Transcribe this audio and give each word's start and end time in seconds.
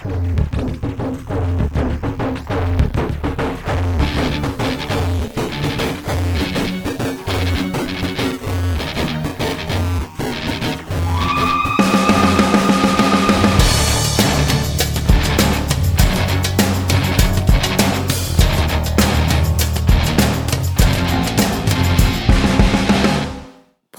Thank 0.00 0.82
you. 0.84 0.87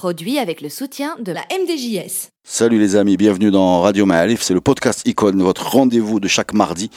Produit 0.09 0.39
avec 0.39 0.61
le 0.61 0.69
soutien 0.69 1.17
de 1.23 1.31
la 1.31 1.41
MDJS. 1.51 2.29
Salut 2.43 2.79
les 2.79 2.95
amis, 2.95 3.15
bienvenue 3.15 3.51
dans 3.51 3.81
Radio 3.81 4.07
Maalif, 4.07 4.41
c'est 4.41 4.55
le 4.55 4.59
podcast 4.59 5.07
Icône, 5.07 5.39
votre 5.43 5.69
rendez-vous 5.69 6.19
de 6.19 6.27
chaque 6.27 6.51
mardi 6.51 6.89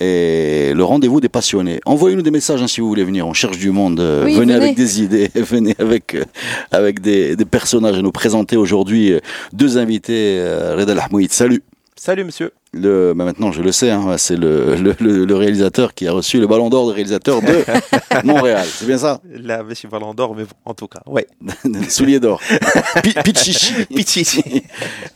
et 0.00 0.72
le 0.74 0.82
rendez-vous 0.82 1.20
des 1.20 1.28
passionnés. 1.28 1.78
Envoyez-nous 1.86 2.22
des 2.22 2.32
messages 2.32 2.60
hein, 2.60 2.66
si 2.66 2.80
vous 2.80 2.88
voulez 2.88 3.04
venir, 3.04 3.24
on 3.24 3.34
cherche 3.34 3.58
du 3.58 3.70
monde, 3.70 4.00
euh, 4.00 4.24
Oui, 4.24 4.34
venez, 4.34 4.54
venez. 4.54 4.64
avec 4.64 4.76
des 4.76 5.00
idées, 5.00 5.30
venez 5.36 5.76
avec, 5.78 6.16
euh, 6.16 6.24
avec 6.72 6.98
des, 6.98 7.36
des 7.36 7.44
personnages 7.44 7.98
à 7.98 8.02
nous 8.02 8.10
présenter 8.10 8.56
aujourd'hui. 8.56 9.12
euh, 9.12 9.20
deux 9.52 9.78
invités, 9.78 10.40
euh, 10.40 10.74
Reda 10.74 10.96
salut. 11.30 11.62
Salut 12.06 12.22
monsieur. 12.22 12.52
Le, 12.72 13.14
bah 13.16 13.24
maintenant 13.24 13.50
je 13.50 13.60
le 13.62 13.72
sais, 13.72 13.90
hein, 13.90 14.14
c'est 14.16 14.36
le, 14.36 14.76
le, 14.76 14.94
le- 15.00 15.24
le 15.24 15.34
réalisateur 15.34 15.92
qui 15.92 16.06
a 16.06 16.12
reçu 16.12 16.38
le 16.38 16.46
ballon 16.46 16.70
d'or 16.70 16.86
de 16.86 16.92
réalisateur 16.92 17.42
de 17.42 17.64
Montréal, 18.24 18.64
c'est 18.64 18.86
bien 18.86 18.96
ça? 18.96 19.20
Là, 19.28 19.64
monsieur 19.64 19.88
Ballon 19.88 20.14
d'Or, 20.14 20.36
mais 20.36 20.44
bon, 20.44 20.50
en 20.66 20.74
tout 20.74 20.86
cas, 20.86 21.00
ouais. 21.06 21.26
Soulier 21.88 22.20
d'or. 22.20 22.40
Pi- 23.02 23.12
Pichichi. 23.24 23.72
Pichichi. 23.92 24.62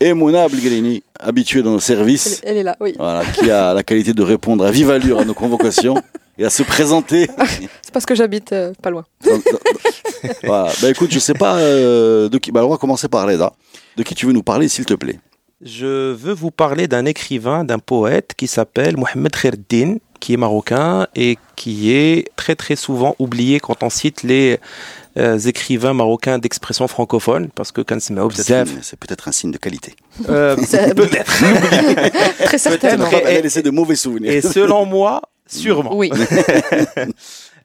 Et 0.01 0.13
Mouna 0.15 0.43
Abdelgrini, 0.43 1.05
habitué 1.21 1.63
dans 1.63 1.71
nos 1.71 1.79
services. 1.79 2.41
Elle 2.43 2.57
est 2.57 2.65
là, 2.65 2.77
oui. 2.81 2.95
Voilà, 2.99 3.25
qui 3.25 3.49
a 3.53 3.73
la 3.73 3.85
qualité 3.85 4.13
de 4.13 4.23
répondre 4.25 4.65
à 4.65 4.73
vive 4.73 4.91
allure 4.91 5.21
à 5.21 5.25
nos 5.25 5.35
convocations 5.35 5.95
et 6.39 6.45
à 6.45 6.51
se 6.51 6.65
présenter. 6.65 7.29
C'est 7.83 7.93
parce 7.93 8.05
que 8.05 8.17
j'habite 8.17 8.53
euh, 8.53 8.73
pas 8.83 8.91
loin. 8.91 9.05
dans- 9.25 9.31
dans- 9.37 9.41
voilà. 10.43 10.73
Bah 10.83 10.91
écoute, 10.91 11.13
je 11.13 11.21
sais 11.21 11.35
pas 11.35 11.55
euh, 11.59 12.29
de 12.29 12.37
qui. 12.39 12.51
Bah, 12.51 12.67
on 12.67 12.69
va 12.69 12.79
commencer 12.79 13.07
par 13.07 13.29
Reda. 13.29 13.53
De 13.97 14.03
qui 14.03 14.17
tu 14.17 14.27
veux 14.27 14.33
nous 14.33 14.43
parler, 14.43 14.67
s'il 14.69 14.87
te 14.87 14.95
plaît? 14.95 15.21
Je 15.63 16.13
veux 16.13 16.33
vous 16.33 16.51
parler 16.51 16.89
d'un 16.89 17.05
écrivain, 17.05 17.65
d'un 17.65 17.79
poète 17.79 18.33
qui 18.35 18.47
s'appelle 18.47 18.97
Mohamed 18.97 19.31
Khairdin, 19.37 19.97
qui 20.19 20.33
est 20.33 20.39
marocain 20.39 21.07
et 21.15 21.37
qui 21.55 21.93
est 21.93 22.29
très 22.35 22.55
très 22.55 22.77
souvent 22.77 23.15
oublié 23.19 23.61
quand 23.61 23.83
on 23.83 23.91
cite 23.91 24.23
les 24.23 24.59
euh, 25.19 25.39
écrivains 25.39 25.93
marocains 25.93 26.39
d'expression 26.39 26.89
francophone, 26.89 27.51
parce 27.55 27.73
que 27.73 27.83
quand 27.83 28.01
c'est 28.01 28.15
C'est 28.81 28.99
peut-être 28.99 29.29
un 29.29 29.33
signe 29.33 29.51
de 29.51 29.59
qualité. 29.59 29.95
euh, 30.31 30.57
peut-être. 30.97 31.33
Très 32.45 32.59
certainement. 32.59 33.11
Peut-être. 33.11 33.43
Laissé 33.43 33.61
de 33.63 33.71
mauvais 33.71 33.97
souvenirs. 33.97 34.33
Et 34.33 34.41
selon 34.41 34.87
moi, 34.87 35.21
sûrement. 35.47 35.95
Oui. 35.95 36.11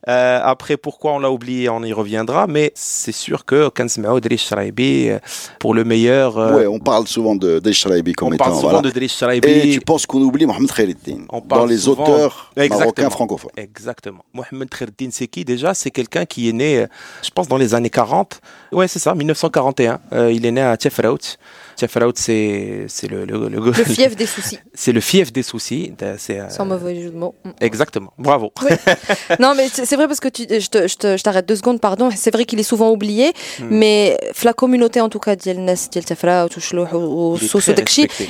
Euh, 0.07 0.39
après, 0.43 0.77
pourquoi 0.77 1.13
on 1.13 1.19
l'a 1.19 1.31
oublié, 1.31 1.67
on 1.69 1.81
y 1.83 1.91
reviendra, 1.93 2.47
mais 2.47 2.71
c'est 2.75 3.11
sûr 3.11 3.43
que 3.45 3.69
c'est 3.87 4.01
Drish 4.21 4.45
Sharaibi, 4.47 5.09
euh, 5.09 5.19
pour 5.59 5.73
le 5.73 5.83
meilleur, 5.83 6.37
euh, 6.37 6.55
Ouais, 6.55 6.67
on 6.67 6.79
parle 6.79 7.07
souvent 7.07 7.35
de 7.35 7.59
d'Eshraibi 7.59 8.13
comme 8.13 8.29
on 8.29 8.31
étant. 8.33 8.43
parle 8.45 8.55
souvent 8.55 8.69
voilà. 8.69 8.81
de 8.81 8.91
Drish 8.91 9.13
Et 9.13 9.17
Sharaibi. 9.17 9.71
tu 9.71 9.81
penses 9.81 10.05
qu'on 10.05 10.21
oublie 10.21 10.45
Mohamed 10.45 10.71
Khaireddin 10.71 11.25
On 11.29 11.41
parle 11.41 11.61
dans 11.61 11.65
les 11.67 11.77
souvent- 11.77 12.03
auteurs 12.03 12.51
Exactement. 12.55 12.79
marocains 12.79 13.09
francophones. 13.09 13.51
Exactement. 13.57 14.23
Mohamed 14.33 14.69
Khairdin, 14.69 15.09
c'est 15.11 15.27
qui 15.27 15.43
déjà? 15.43 15.73
C'est 15.73 15.91
quelqu'un 15.91 16.25
qui 16.25 16.49
est 16.49 16.53
né, 16.53 16.79
euh, 16.79 16.87
je 17.23 17.29
pense, 17.31 17.47
dans 17.47 17.57
les 17.57 17.73
années 17.73 17.89
40. 17.89 18.41
Ouais, 18.71 18.87
c'est 18.87 18.99
ça, 18.99 19.15
1941. 19.15 19.99
Euh, 20.13 20.31
il 20.31 20.45
est 20.45 20.51
né 20.51 20.61
à 20.61 20.75
Tchefraout. 20.77 21.37
Tchefraout, 21.77 22.13
c'est 22.15 22.85
c'est 22.87 23.07
le, 23.07 23.25
le, 23.25 23.49
le, 23.49 23.59
Le 23.59 23.73
fief 23.73 24.15
des 24.15 24.25
soucis, 24.25 24.59
c'est 24.73 24.91
le 24.93 25.01
fief 25.01 25.33
des 25.33 25.43
soucis. 25.43 25.91
Euh, 26.01 26.15
sans 26.49 26.65
mauvais 26.65 27.01
jeu 27.01 27.09
de 27.09 27.17
mots. 27.17 27.35
Mm. 27.43 27.49
exactement. 27.61 28.13
Bravo. 28.17 28.51
Non, 29.39 29.53
mais 29.55 29.67
c'est 29.71 29.94
c'est 29.95 29.97
vrai 29.97 30.07
parce 30.07 30.19
que 30.19 30.27
tu, 30.27 30.43
je, 30.49 31.21
t'arrête 31.21 31.45
deux 31.45 31.55
secondes, 31.55 31.79
pardon. 31.79 32.09
C'est 32.13 32.31
vrai 32.31 32.43
qu'il 32.43 32.59
est 32.59 32.63
souvent 32.63 32.91
oublié, 32.91 33.31
mais 33.69 34.17
la 34.43 34.51
communauté 34.51 34.99
en 34.99 35.07
tout 35.07 35.19
cas 35.19 35.37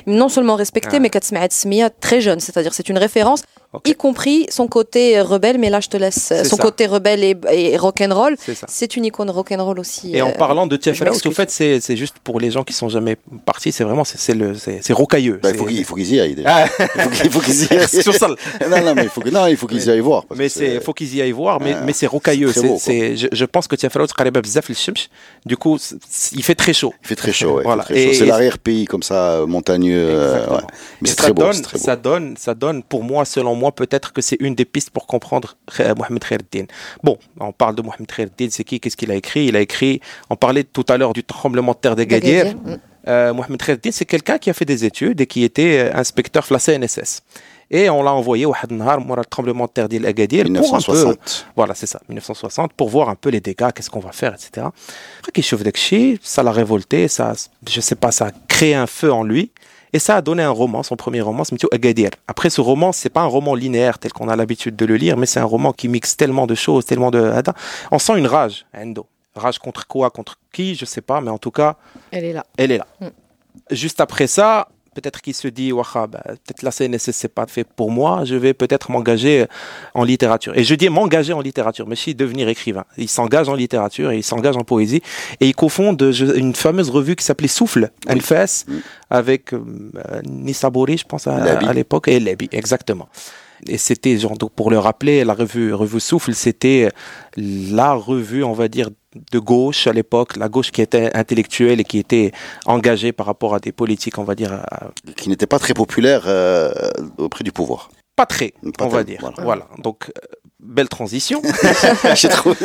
non 0.05 0.29
seulement 0.29 0.55
respectée, 0.55 0.99
mais 0.99 1.09
très 1.89 2.21
jeune. 2.21 2.39
C'est-à-dire 2.39 2.71
c'est 2.75 2.87
une 2.87 2.99
référence. 2.99 3.41
Y 3.85 3.95
compris 3.95 4.45
son 4.49 4.67
côté 4.67 5.17
euh, 5.17 5.23
rebelle, 5.23 5.57
mais 5.57 5.69
là 5.69 5.79
je 5.79 5.89
te 5.89 5.97
laisse. 5.97 6.31
Euh, 6.31 6.43
son 6.43 6.57
côté 6.57 6.85
rebelle 6.85 7.23
et, 7.23 7.35
et 7.51 7.77
rock'n'roll, 7.77 8.35
c'est 8.67 8.95
une 8.95 9.05
icône 9.05 9.29
rock'n'roll 9.29 9.79
aussi. 9.79 10.15
Et 10.15 10.21
en 10.21 10.29
euh, 10.29 10.33
parlant 10.33 10.67
de 10.67 10.75
Tiff 10.77 11.01
fait, 11.33 11.49
c'est 11.49 11.95
juste 11.95 12.15
pour 12.23 12.39
les 12.39 12.51
gens 12.51 12.63
qui 12.63 12.73
sont 12.73 12.89
jamais 12.89 13.17
partis, 13.45 13.71
c'est 13.71 13.83
vraiment 13.83 14.03
c'est 14.05 14.93
rocailleux. 14.93 15.39
Bah, 15.41 15.49
il 15.51 15.83
faut 15.85 15.95
qu'ils 15.95 16.13
y 16.13 16.19
aillent 16.19 16.43
ah. 16.45 16.65
Il 17.23 17.31
faut 17.31 17.39
qu'ils 17.39 17.63
y 17.63 17.67
aillent. 17.73 17.87
sur 17.87 18.13
ça. 18.13 18.27
Non, 18.69 18.81
non, 18.81 18.95
mais 18.95 19.03
il 19.03 19.09
faut 19.09 19.21
qu'ils 19.67 19.85
y 19.85 19.89
aillent 19.89 19.99
voir. 19.99 20.25
Parce 20.25 20.39
mais 20.39 20.47
il 20.47 20.81
faut 20.81 20.93
qu'ils 20.93 21.15
y 21.15 21.21
aillent 21.21 21.31
voir, 21.31 21.59
mais, 21.59 21.73
ah, 21.73 21.83
mais 21.85 21.93
c'est 21.93 22.07
rocailleux. 22.07 22.51
C'est 22.79 23.15
je, 23.15 23.45
pense 23.45 23.67
que 23.67 23.75
Tiff 23.75 23.95
Alex, 23.95 24.13
du 25.45 25.57
coup, 25.57 25.77
il 26.33 26.43
fait 26.43 26.55
très 26.55 26.73
chaud. 26.73 26.93
Il 27.03 27.07
fait 27.07 27.15
très 27.15 27.31
chaud, 27.31 27.61
voilà. 27.63 27.85
C'est 27.87 28.25
l'arrière-pays 28.25 28.85
comme 28.85 29.03
ça, 29.03 29.43
montagneux. 29.47 30.19
Mais 31.01 31.09
c'est 31.09 31.15
très, 31.15 31.33
beau. 31.33 31.51
Ça 31.51 31.95
donne, 31.95 32.35
ça 32.37 32.53
donne, 32.53 32.83
pour 32.83 33.03
moi, 33.03 33.25
selon 33.25 33.55
moi, 33.55 33.64
peut-être 33.71 34.13
que 34.13 34.21
c'est 34.21 34.37
une 34.39 34.55
des 34.55 34.65
pistes 34.65 34.89
pour 34.89 35.07
comprendre 35.07 35.55
euh, 35.79 35.95
Mohamed 35.95 36.23
Khaireddin. 36.23 36.65
Bon, 37.03 37.17
on 37.39 37.51
parle 37.51 37.75
de 37.75 37.81
Mohamed 37.81 38.07
Khaireddin, 38.07 38.47
c'est 38.49 38.63
qui 38.63 38.79
Qu'est-ce 38.79 38.97
qu'il 38.97 39.11
a 39.11 39.15
écrit? 39.15 39.45
Il 39.45 39.55
a 39.55 39.61
écrit, 39.61 40.01
on 40.29 40.35
parlait 40.35 40.63
tout 40.63 40.85
à 40.89 40.97
l'heure 40.97 41.13
du 41.13 41.23
tremblement 41.23 41.73
de 41.73 41.77
terre 41.77 41.95
d'Agadir. 41.95 42.55
mm. 42.55 42.77
Euh, 43.07 43.33
Mohamed 43.33 43.61
Khaireddin, 43.61 43.91
c'est 43.91 44.05
quelqu'un 44.05 44.39
qui 44.39 44.49
a 44.49 44.53
fait 44.53 44.65
des 44.65 44.83
études 44.83 45.21
et 45.21 45.27
qui 45.27 45.43
était 45.43 45.91
euh, 45.91 45.97
inspecteur 45.97 46.43
de 46.49 46.53
la 46.53 46.59
CNSS. 46.59 47.21
Et 47.71 47.89
on 47.89 48.03
l'a 48.03 48.13
envoyé 48.13 48.45
au 48.45 48.53
Hadnhar, 48.53 48.99
moi, 48.99 49.15
le 49.17 49.25
tremblement 49.25 49.65
de 49.65 49.71
terre 49.71 49.89
d'Agadir, 49.89 50.45
pour 50.45 50.75
un 50.75 50.81
peu, 50.81 50.93
1960. 50.93 51.47
voilà, 51.55 51.73
c'est 51.73 51.87
ça, 51.87 51.99
1960, 52.09 52.73
pour 52.73 52.89
voir 52.89 53.09
un 53.09 53.15
peu 53.15 53.29
les 53.29 53.41
dégâts, 53.41 53.71
qu'est-ce 53.73 53.89
qu'on 53.89 53.99
va 53.99 54.11
faire, 54.11 54.33
etc. 54.33 54.67
Après 55.19 55.31
qu'il 55.33 55.43
chauffe 55.43 55.63
ça 56.21 56.43
l'a 56.43 56.51
révolté, 56.51 57.07
ça, 57.07 57.33
je 57.67 57.81
sais 57.81 57.95
pas, 57.95 58.11
ça 58.11 58.27
a 58.27 58.31
créé 58.47 58.75
un 58.75 58.87
feu 58.87 59.11
en 59.11 59.23
lui. 59.23 59.51
Et 59.95 60.00
ça 60.00 60.17
a 60.17 60.22
donné 60.22 60.44
un 60.44 60.50
roman, 60.50 60.83
son 60.83 60.97
premier 60.97 61.22
roman, 61.22 61.45
c'est 61.45 61.53
Mithio 61.53 61.69
Agadir. 61.72 62.09
Après, 62.28 62.50
ce 62.50 62.59
roman, 62.59 62.91
c'est 62.91 63.07
pas 63.09 63.22
un 63.22 63.28
roman 63.28 63.56
linéaire 63.56 63.97
tel 63.97 64.11
qu'on 64.11 64.28
a 64.28 64.35
l'habitude 64.35 64.75
de 64.75 64.85
le 64.85 64.97
lire, 64.97 65.16
mais 65.16 65.25
c'est 65.25 65.39
un 65.39 65.45
roman 65.45 65.72
qui 65.72 65.88
mixe 65.88 66.17
tellement 66.17 66.47
de 66.47 66.53
choses, 66.53 66.85
tellement 66.85 67.11
de. 67.11 67.31
On 67.91 67.97
sent 67.97 68.17
une 68.19 68.28
rage, 68.28 68.66
Endo. 68.78 69.07
Rage 69.35 69.57
contre 69.57 69.88
quoi 69.88 70.09
Contre 70.09 70.38
qui 70.51 70.75
Je 70.75 70.84
sais 70.84 71.00
pas, 71.00 71.22
mais 71.22 71.31
en 71.31 71.38
tout 71.38 71.51
cas, 71.51 71.78
Elle 72.11 72.25
est 72.25 72.34
là. 72.34 72.45
elle 72.57 72.73
est 72.73 72.78
là. 72.78 72.88
Mm. 73.00 73.07
Juste 73.72 74.01
après 74.01 74.28
ça, 74.28 74.67
peut-être 74.95 75.22
qu'il 75.22 75.35
se 75.35 75.47
dit, 75.47 75.72
Waha, 75.72 76.07
bah, 76.07 76.23
peut-être 76.25 76.63
la 76.63 76.72
CNSS, 76.72 77.11
c'est 77.11 77.33
pas 77.33 77.45
fait 77.45 77.63
pour 77.63 77.91
moi, 77.91 78.23
je 78.25 78.35
vais 78.35 78.53
peut-être 78.53 78.89
m'engager 78.89 79.45
en 79.94 80.03
littérature. 80.03 80.57
Et 80.57 80.63
je 80.63 80.73
dis 80.73 80.89
m'engager 80.89 81.33
en 81.33 81.41
littérature, 81.41 81.85
mais 81.88 81.95
si 81.95 82.16
devenir 82.16 82.47
écrivain. 82.50 82.85
Il 82.97 83.09
s'engage 83.09 83.50
en 83.50 83.55
littérature 83.55 84.11
et 84.11 84.17
il 84.17 84.23
s'engage 84.23 84.57
en 84.57 84.63
poésie. 84.63 85.01
Et 85.39 85.47
il 85.47 85.55
cofonde 85.55 86.01
une 86.35 86.55
fameuse 86.55 86.89
revue 86.89 87.16
qui 87.16 87.23
s'appelait 87.23 87.47
Souffle, 87.47 87.91
Oui. 88.09 88.16
Mm. 88.16 88.79
avec 89.09 89.53
euh, 89.53 89.59
je 90.25 91.03
pense, 91.03 91.28
à, 91.28 91.35
à 91.35 91.73
l'époque, 91.73 92.07
et 92.07 92.19
Lebi, 92.19 92.50
exactement. 92.51 93.07
Et 93.67 93.78
c'était, 93.78 94.17
genre, 94.17 94.38
donc, 94.38 94.51
pour 94.51 94.69
le 94.69 94.79
rappeler, 94.79 95.23
la 95.23 95.34
revue, 95.34 95.73
revue 95.73 96.00
Souffle, 96.00 96.34
c'était 96.34 96.89
la 97.38 97.94
revue, 97.94 98.44
on 98.44 98.53
va 98.53 98.67
dire, 98.67 98.89
de 99.31 99.39
gauche 99.39 99.87
à 99.87 99.93
l'époque, 99.93 100.35
la 100.37 100.49
gauche 100.49 100.71
qui 100.71 100.81
était 100.81 101.15
intellectuelle 101.15 101.79
et 101.79 101.83
qui 101.83 101.99
était 101.99 102.31
engagée 102.65 103.11
par 103.11 103.25
rapport 103.25 103.55
à 103.55 103.59
des 103.59 103.71
politiques, 103.71 104.17
on 104.17 104.23
va 104.23 104.35
dire, 104.35 104.53
à- 104.53 104.91
Qui 105.17 105.29
n'était 105.29 105.47
pas 105.47 105.59
très 105.59 105.73
populaire 105.73 106.23
euh, 106.27 106.71
auprès 107.17 107.43
du 107.43 107.51
pouvoir. 107.51 107.89
pas 108.15 108.25
très, 108.25 108.53
Pas 108.77 108.85
on 108.85 108.89
va 108.89 109.03
dire. 109.03 109.19
voilà. 109.21 109.35
Voilà. 109.43 109.67
Donc, 109.79 110.09
euh, 110.09 110.21
belle 110.59 110.88
transition. 110.89 111.41
J'ai 112.16 112.29
trouvé- 112.29 112.55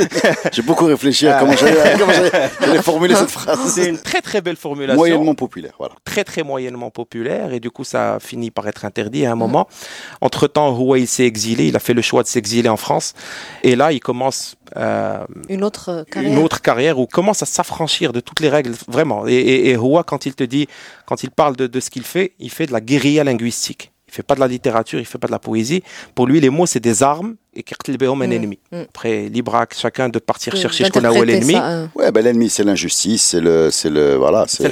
j'ai 0.53 0.63
beaucoup 0.63 0.85
réfléchi 0.87 1.27
à 1.27 1.39
comment 1.41 1.57
j'allais 1.57 1.77
comment 1.99 2.13
j'allais- 2.13 2.51
j'allais 2.61 2.83
formuler 2.83 3.15
cette 3.15 3.31
phrase. 3.31 3.59
C'est 3.75 3.89
une 3.89 3.99
très 3.99 4.21
très 4.21 4.41
belle 4.41 4.57
formulation. 4.57 4.97
Moyennement 4.97 5.35
populaire, 5.35 5.73
voilà. 5.79 5.95
très 6.05 6.23
très 6.25 6.43
moyennement 6.43 6.91
populaire 6.91 7.53
et 7.53 7.61
du 7.61 7.71
coup 7.71 7.85
ça 7.85 8.15
a 8.15 8.21
fini 8.21 8.51
par 8.51 8.67
être 8.69 8.85
interdit 8.85 9.27
à 9.27 9.33
un 9.33 9.35
moment. 9.35 9.67
Entre 10.21 10.47
temps, 10.47 10.71
Huawei 10.77 11.05
s'est 11.07 11.25
exilé, 11.27 11.67
il 11.67 11.77
a 11.77 11.81
fait 11.81 11.95
le 11.95 12.03
choix 12.03 12.23
de 12.23 12.29
s'exiler 12.29 12.69
en 12.69 12.77
France 12.77 13.13
et 13.65 13.75
là 13.77 13.93
il 13.93 14.01
commence 14.01 14.55
euh, 14.77 15.25
Une 15.49 15.65
autre 15.65 16.05
carrière. 16.11 16.33
une 16.33 16.39
autre 16.39 16.63
carrière 16.63 16.99
où 16.99 17.03
il 17.11 17.13
commence 17.13 17.43
à 17.43 17.47
s'affranchir 17.47 18.13
de 18.13 18.21
toutes 18.21 18.41
les 18.41 18.49
règles 18.49 18.73
vraiment. 18.87 19.27
Et, 19.27 19.71
et, 19.71 19.77
quand 20.07 20.27
il 20.27 20.35
te 20.35 20.45
dit, 20.45 20.69
quand 21.07 21.25
il 21.25 21.31
parle 21.31 21.57
de, 21.57 21.67
de 21.67 21.81
ce 21.81 21.91
qu'il 21.91 22.05
fait, 22.05 22.35
il 22.39 22.51
fait 22.51 22.67
de 22.67 22.73
la 22.73 22.81
guérilla 22.81 23.25
linguistique 23.25 23.90
il 24.11 24.15
fait 24.15 24.23
pas 24.25 24.35
de 24.35 24.41
la 24.41 24.49
littérature, 24.49 24.99
il 24.99 25.07
fait 25.07 25.19
pas 25.19 25.29
de 25.29 25.33
la 25.33 25.39
poésie. 25.39 25.83
Pour 26.15 26.27
lui, 26.27 26.41
les 26.41 26.51
mots, 26.51 26.67
c'est 26.67 26.81
des 26.81 27.03
armes 27.03 27.37
et 27.55 27.63
qu'il 27.63 27.95
est 27.95 28.05
un 28.05 28.31
ennemi. 28.31 28.59
Après, 28.73 29.29
libre 29.29 29.55
à 29.55 29.67
chacun 29.73 30.09
de 30.09 30.19
partir 30.19 30.57
chercher 30.57 30.85
ce 30.85 30.91
qu'on 30.91 31.05
a 31.05 31.13
où 31.13 31.23
l'ennemi. 31.23 31.55
Ouais, 31.95 32.11
ben 32.11 32.25
l'ennemi, 32.25 32.51
c'est 32.51 32.65
l'injustice, 32.65 33.23
c'est 33.23 33.41
le, 33.41 33.71
c'est 33.71 33.91
le, 33.91 34.17
voilà, 34.17 34.47
c'est. 34.49 34.65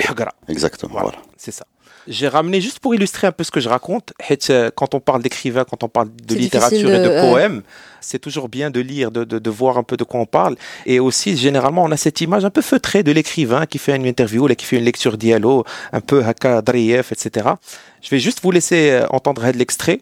Exactement. 0.48 0.98
Voilà. 1.00 1.18
C'est 1.36 1.52
ça. 1.52 1.66
J'ai 2.08 2.26
ramené, 2.26 2.62
juste 2.62 2.78
pour 2.78 2.94
illustrer 2.94 3.26
un 3.26 3.32
peu 3.32 3.44
ce 3.44 3.50
que 3.50 3.60
je 3.60 3.68
raconte, 3.68 4.14
euh, 4.48 4.70
quand 4.74 4.94
on 4.94 5.00
parle 5.00 5.22
d'écrivain, 5.22 5.64
quand 5.68 5.84
on 5.84 5.88
parle 5.88 6.08
de 6.26 6.34
littérature 6.34 6.90
et 6.90 7.02
de 7.02 7.30
poèmes, 7.30 7.60
c'est 8.00 8.18
toujours 8.18 8.48
bien 8.48 8.70
de 8.70 8.80
lire, 8.80 9.10
de, 9.10 9.50
voir 9.50 9.76
un 9.76 9.82
peu 9.82 9.98
de 9.98 10.04
quoi 10.04 10.20
on 10.20 10.26
parle. 10.26 10.56
Et 10.86 11.00
aussi, 11.00 11.36
généralement, 11.36 11.84
on 11.84 11.90
a 11.90 11.98
cette 11.98 12.22
image 12.22 12.46
un 12.46 12.50
peu 12.50 12.62
feutrée 12.62 13.02
de 13.02 13.12
l'écrivain 13.12 13.66
qui 13.66 13.76
fait 13.76 13.94
une 13.94 14.06
interview, 14.06 14.46
ou 14.46 14.54
qui 14.54 14.64
fait 14.64 14.78
une 14.78 14.84
lecture 14.84 15.18
dialogue, 15.18 15.66
un 15.92 16.00
peu 16.00 16.24
Haka, 16.24 16.62
Dreyef, 16.62 17.12
etc. 17.12 17.50
Je 18.00 18.08
vais 18.08 18.20
juste 18.20 18.40
vous 18.42 18.52
laisser 18.52 18.90
euh, 18.90 19.06
entendre 19.10 19.46
l'extrait 19.54 20.00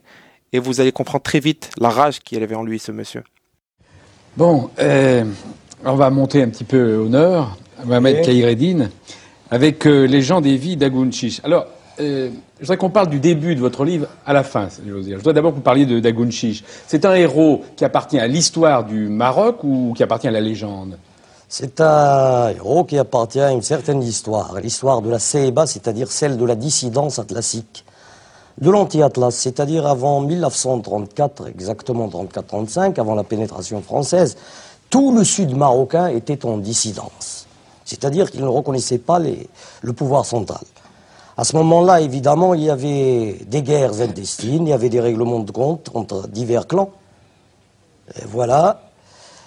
et 0.53 0.61
vous 0.61 0.81
allez 0.81 0.93
comprendre 0.93 1.25
très 1.25 1.41
vite 1.41 1.71
la 1.81 1.91
rage 1.91 2.21
qu'il 2.21 2.41
avait 2.41 2.55
en 2.55 2.63
lui, 2.63 2.79
ce 2.79 2.93
monsieur. 2.93 3.25
Bon, 4.37 4.71
euh, 4.79 5.25
on 5.85 5.97
va 5.97 6.11
monter 6.11 6.41
un 6.41 6.51
petit 6.51 6.65
peu 6.65 6.95
au 6.95 7.09
nord, 7.09 7.57
Mohamed 7.85 8.19
okay. 8.21 8.77
Avec 9.51 9.85
les 9.85 10.23
gens 10.23 10.41
des 10.41 10.57
vies 10.57 10.77
d'Agounchiche. 10.77 11.41
Alors, 11.45 11.67
euh, 12.01 12.31
je 12.59 12.65
voudrais 12.65 12.77
qu'on 12.77 12.91
parle 12.91 13.09
du 13.09 13.21
début 13.21 13.55
de 13.55 13.61
votre 13.61 13.85
livre 13.85 14.07
à 14.27 14.33
la 14.33 14.43
fin, 14.43 14.69
je 14.85 14.93
veux 14.93 15.03
dire. 15.03 15.19
Je 15.19 15.25
dois 15.25 15.33
d'abord 15.33 15.53
que 15.53 15.57
vous 15.57 15.63
parliez 15.63 15.87
de 15.87 16.01
d'Agounchish. 16.01 16.63
C'est 16.87 17.05
un 17.05 17.15
héros 17.15 17.63
qui 17.77 17.85
appartient 17.85 18.19
à 18.19 18.27
l'histoire 18.27 18.85
du 18.85 19.09
Maroc 19.09 19.65
ou 19.65 19.95
qui 19.97 20.03
appartient 20.03 20.29
à 20.29 20.31
la 20.31 20.41
légende? 20.41 20.99
C'est 21.49 21.81
un 21.81 22.49
héros 22.51 22.85
qui 22.85 22.99
appartient 22.99 23.41
à 23.41 23.53
une 23.53 23.63
certaine 23.63 24.03
histoire, 24.03 24.59
l'histoire 24.61 25.01
de 25.01 25.11
la 25.11 25.19
Ceiba, 25.19 25.67
c'est-à-dire 25.67 26.11
celle 26.11 26.37
de 26.37 26.45
la 26.45 26.57
dissidence 26.57 27.19
atlassique, 27.19 27.85
de 28.61 28.69
l'anti-Atlas, 28.69 29.35
c'est-à-dire 29.35 29.87
avant 29.87 30.21
1934, 30.21 31.47
exactement 31.49 32.09
34-35, 32.09 32.99
avant 32.99 33.15
la 33.15 33.23
pénétration 33.23 33.81
française, 33.81 34.37
tout 34.91 35.17
le 35.17 35.23
sud 35.25 35.57
marocain 35.57 36.09
était 36.09 36.45
en 36.45 36.59
dissidence, 36.59 37.47
c'est-à-dire 37.85 38.31
qu'il 38.31 38.41
ne 38.41 38.49
reconnaissait 38.49 38.99
pas 38.99 39.21
le 39.21 39.93
pouvoir 39.93 40.25
central. 40.25 40.63
À 41.39 41.45
ce 41.45 41.55
moment-là, 41.57 42.01
évidemment, 42.01 42.55
il 42.55 42.63
y 42.63 42.71
avait 42.71 43.37
des 43.47 43.63
guerres 43.63 44.01
intestines, 44.01 44.67
il 44.67 44.71
y 44.71 44.73
avait 44.73 44.89
des 44.89 45.01
règlements 45.01 45.41
de 45.41 45.51
compte 45.51 45.91
entre 45.95 46.29
divers 46.29 46.67
clans. 46.67 46.91
Et 48.17 48.25
voilà. 48.27 48.81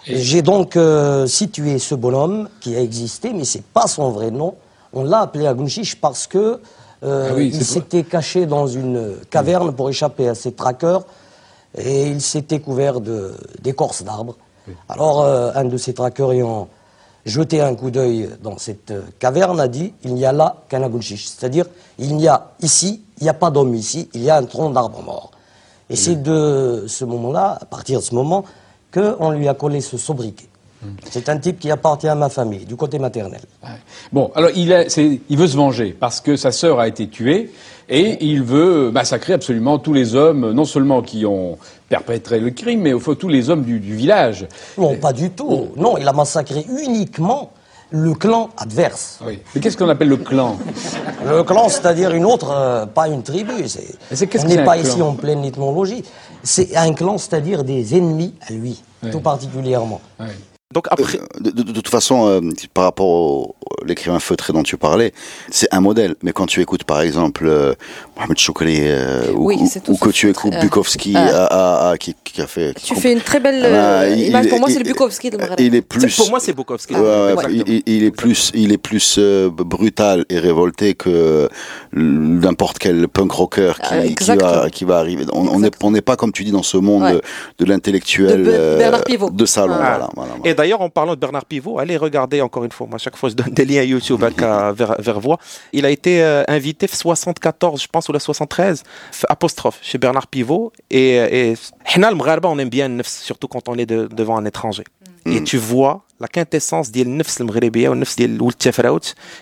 J'ai 0.06 0.42
donc 0.42 0.76
euh, 0.76 1.28
situé 1.28 1.80
ce 1.80 1.96
bonhomme 1.96 2.48
qui 2.62 2.76
a 2.76 2.82
existé, 2.82 3.34
mais 3.34 3.44
c'est 3.44 3.64
pas 3.64 3.88
son 3.88 4.12
vrai 4.12 4.32
nom. 4.32 4.56
On 4.94 5.04
l'a 5.04 5.22
appelé 5.22 5.48
Agunchish 5.48 5.96
parce 5.96 6.28
que 6.28 6.62
euh, 7.04 7.30
Ah 7.32 7.34
oui, 7.36 7.52
il 7.54 7.66
s'était 7.66 8.04
caché 8.04 8.46
dans 8.46 8.68
une 8.68 9.16
caverne 9.30 9.74
pour 9.74 9.90
échapper 9.90 10.28
à 10.28 10.36
ses 10.36 10.52
traqueurs 10.52 11.04
et 11.78 12.08
il 12.08 12.22
s'était 12.22 12.60
couvert 12.60 13.00
d'écorces 13.62 14.04
d'arbres. 14.04 14.36
Alors, 14.88 15.22
euh, 15.22 15.52
un 15.56 15.66
de 15.66 15.78
ses 15.78 15.94
traqueurs 15.94 16.34
ayant 16.34 16.68
jeté 17.30 17.62
un 17.62 17.76
coup 17.76 17.92
d'œil 17.92 18.30
dans 18.44 18.58
cette 18.58 18.92
euh, 18.92 19.02
caverne 19.20 19.60
a 19.60 19.68
dit 19.68 19.94
il 20.04 20.14
n'y 20.14 20.26
a 20.26 20.32
là 20.32 20.58
qu'un 20.68 20.84
Agunchish. 20.84 21.28
C'est-à-dire, 21.28 21.66
il 21.98 22.16
n'y 22.16 22.28
a 22.28 22.52
ici, 22.62 23.04
il 23.20 23.24
n'y 23.24 23.30
a 23.30 23.34
pas 23.34 23.52
d'homme 23.52 23.74
ici, 23.76 24.10
il 24.14 24.24
y 24.24 24.30
a 24.30 24.38
un 24.38 24.44
tronc 24.44 24.72
d'arbre 24.72 25.02
mort. 25.02 25.32
Et 25.90 25.96
c'est 25.96 26.22
de 26.22 26.86
ce 26.88 27.06
moment-là, 27.06 27.58
à 27.62 27.66
partir 27.66 28.00
de 28.00 28.04
ce 28.04 28.14
moment, 28.14 28.44
qu'on 28.94 29.32
lui 29.32 29.48
a 29.48 29.54
collé 29.54 29.82
ce 29.82 29.98
sobriquet. 29.98 30.48
C'est 31.10 31.28
un 31.30 31.38
type 31.38 31.60
qui 31.60 31.70
appartient 31.72 32.08
à 32.08 32.16
ma 32.16 32.30
famille, 32.30 32.66
du 32.66 32.76
côté 32.76 33.00
maternel. 33.00 33.42
Ouais. 33.64 33.70
Bon, 34.14 34.32
alors 34.36 34.50
il, 34.56 34.74
a- 34.74 34.88
c'est- 34.90 35.20
il 35.30 35.38
veut 35.38 35.48
se 35.48 35.58
venger 35.58 35.96
parce 36.00 36.22
que 36.22 36.36
sa 36.38 36.52
sœur 36.52 36.80
a 36.80 36.88
été 36.88 37.08
tuée 37.10 37.52
et 37.90 38.18
il 38.26 38.42
veut 38.44 38.90
massacrer 38.92 39.34
absolument 39.34 39.78
tous 39.80 39.94
les 39.94 40.16
hommes, 40.16 40.52
non 40.52 40.64
seulement 40.66 41.02
qui 41.02 41.26
ont 41.26 41.58
perpétré 41.90 42.40
le 42.40 42.52
crime, 42.52 42.82
mais 42.82 42.94
au 42.94 43.00
fond 43.00 43.16
tous 43.16 43.28
les 43.28 43.50
hommes 43.50 43.64
du, 43.64 43.80
du 43.80 43.96
village. 43.96 44.48
Non, 44.78 44.96
pas 44.96 45.12
du 45.12 45.32
tout. 45.32 45.70
Non, 45.76 45.98
il 45.98 46.08
a 46.08 46.14
massacré 46.14 46.66
uniquement 46.82 47.52
le 47.92 48.14
clan 48.14 48.52
adverse. 48.56 49.20
Oui. 49.26 49.40
Mais 49.56 49.62
qu'est-ce 49.62 49.76
qu'on 49.76 49.90
appelle 49.90 50.10
le 50.10 50.18
clan? 50.18 50.58
Le 51.26 51.42
clan, 51.44 51.68
c'est-à-dire 51.70 52.12
une 52.12 52.24
autre, 52.26 52.52
euh, 52.52 52.86
pas 52.86 53.08
une 53.08 53.24
tribu. 53.24 53.52
C'est, 53.68 53.96
on 54.40 54.44
n'est 54.46 54.64
pas 54.64 54.76
clan 54.78 54.84
ici 54.84 55.02
en 55.02 55.14
pleine 55.16 55.44
ethnologie. 55.44 56.04
C'est 56.44 56.78
un 56.78 56.94
clan, 56.94 57.18
c'est-à-dire 57.18 57.64
des 57.64 57.98
ennemis 57.98 58.36
à 58.48 58.54
lui, 58.54 58.82
tout 59.12 59.22
particulièrement. 59.22 60.02
Donc 60.72 60.86
après, 60.92 61.18
Euh, 61.18 61.26
De, 61.40 61.50
de- 61.52 61.64
de 61.64 61.72
toute 61.74 61.88
façon, 61.90 62.28
euh, 62.28 62.42
par 62.76 62.84
rapport 62.84 63.08
au 63.08 63.56
au- 63.66 63.86
l'écrivain 63.86 64.20
feutré 64.20 64.52
dont 64.54 64.62
tu 64.62 64.78
parlais, 64.78 65.14
c'est 65.50 65.68
un 65.74 65.80
modèle. 65.82 66.14
Mais 66.22 66.32
quand 66.32 66.46
tu 66.46 66.62
écoutes, 66.62 66.84
par 66.84 67.02
exemple, 67.02 67.46
euh, 67.48 67.74
Mohamed 68.18 68.38
Choukri, 68.38 68.78
euh, 68.82 69.32
ou, 69.34 69.48
Oui, 69.48 69.58
que 70.02 70.10
tu 70.10 70.30
écoutes 70.30 70.54
euh, 70.54 70.62
Bukowski, 70.62 71.16
euh. 71.16 71.20
à- 71.20 71.46
à- 71.46 71.90
à- 71.92 71.98
qui, 71.98 72.14
qui 72.24 72.40
a 72.42 72.46
fait... 72.48 72.74
qui 72.76 72.86
Tu 72.88 72.94
comp- 72.94 73.02
fais 73.02 73.14
une 73.14 73.22
très 73.22 73.40
belle 73.40 73.64
Ah, 73.66 74.02
euh, 74.02 74.16
image. 74.16 74.46
il- 74.46 74.50
Pour 74.50 74.60
moi, 74.60 74.70
c'est 74.70 74.78
le 74.80 74.84
Bukowski. 74.86 75.32
Il 75.58 75.74
est 75.76 75.82
plus... 75.82 76.16
pour 76.16 76.30
moi, 76.30 76.40
c'est 76.40 76.54
Bukowski. 76.54 76.94
Ouais, 76.94 77.00
ouais, 77.00 77.34
Ouais. 77.34 77.82
il, 77.88 78.04
est 78.04 78.12
plus, 78.12 78.52
il 78.54 78.72
est 78.72 78.78
plus 78.78 79.16
euh, 79.18 79.50
brutal 79.50 80.26
et 80.30 80.38
révolté 80.40 80.94
que 80.94 81.50
n'importe 81.94 82.78
quel 82.80 83.08
punk 83.08 83.32
rocker 83.32 83.74
qui, 83.82 83.94
Ah, 84.30 84.36
va, 84.36 84.70
qui 84.70 84.84
va 84.86 84.98
arriver. 85.00 85.26
On 85.34 85.48
on 85.48 85.60
n'est 85.62 85.72
on 85.82 85.90
n'est 85.92 86.02
pas, 86.02 86.16
comme 86.16 86.32
tu 86.32 86.44
dis, 86.44 86.52
dans 86.52 86.64
ce 86.64 86.78
monde 86.78 87.04
Ouais. 87.04 87.14
de, 87.14 87.22
de 87.60 87.66
l'intellectuel 87.66 88.44
De 88.44 88.50
euh, 88.52 89.46
salon. 89.46 89.74
Ah. 89.74 89.78
Voilà, 89.78 90.10
voilà, 90.16 90.32
voilà 90.38 90.59
d'ailleurs, 90.60 90.82
en 90.82 90.90
parlant 90.90 91.16
de 91.16 91.20
Bernard 91.20 91.46
Pivot, 91.46 91.80
allez 91.80 91.96
regarder 91.96 92.42
encore 92.42 92.66
une 92.66 92.72
fois. 92.72 92.86
Moi, 92.86 92.98
chaque 92.98 93.16
fois, 93.16 93.30
je 93.30 93.36
donne 93.36 93.54
des 93.54 93.64
liens 93.64 93.84
YouTube 93.84 94.22
à 94.24 94.72
vers, 94.74 95.02
vers 95.02 95.20
voix. 95.22 95.40
Il 95.72 95.86
a 95.86 95.90
été 95.90 96.22
euh, 96.22 96.44
invité 96.50 96.86
74, 96.88 97.82
je 97.82 97.88
pense, 97.88 98.10
ou 98.10 98.12
la 98.12 98.20
73, 98.20 98.84
apostrophe, 99.30 99.80
chez 99.82 99.98
Bernard 99.98 100.28
Pivot. 100.28 100.74
Et, 100.90 101.16
et 101.16 101.54
on 102.44 102.60
aime 102.60 102.70
bien 102.70 102.90
surtout 103.04 103.48
quand 103.48 103.70
on 103.70 103.76
est 103.76 103.86
devant 103.86 104.36
un 104.38 104.46
étranger. 104.46 104.84
Mm. 105.26 105.32
Et 105.32 105.44
tu 105.44 105.58
vois 105.58 106.04
la 106.20 106.28
quintessence 106.28 106.92
des 106.92 107.06
nefs 107.06 107.40
ou 107.40 107.96
nefs 107.96 108.16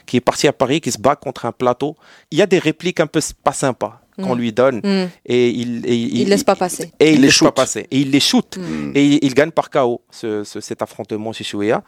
qui 0.05 0.17
est 0.17 0.21
parti 0.21 0.47
à 0.47 0.53
Paris, 0.53 0.81
qui 0.81 0.91
se 0.91 0.99
bat 0.99 1.15
contre 1.15 1.47
un 1.47 1.51
plateau. 1.51 1.95
Il 2.29 2.37
y 2.37 2.43
a 2.43 2.45
des 2.45 2.59
répliques 2.59 2.99
un 2.99 3.07
peu 3.07 3.21
pas 3.43 3.53
sympas 3.53 4.01
qu'on 4.21 4.35
lui 4.35 4.51
donne. 4.51 4.77
Mm. 4.83 5.09
Et 5.25 5.49
il, 5.49 5.85
et 5.85 5.95
Il 5.95 6.29
laisse 6.29 6.43
pas 6.43 6.55
passer. 6.55 6.91
Et 6.99 7.09
il, 7.11 7.15
Il 7.15 7.21
les 7.21 7.29
shoot. 7.31 7.53
passer. 7.53 7.87
Et 7.91 7.99
il 7.99 8.11
les 8.11 8.19
shoot. 8.19 8.57
Et 8.95 9.03
il, 9.05 9.19
il 9.21 9.33
gagne 9.33 9.51
par 9.51 9.69
KO 9.69 10.01
ce, 10.11 10.43
ce- 10.43 10.59
cet 10.59 10.81
affrontement 10.81 11.31
chez 11.33 11.43
Chouéa. 11.43 11.83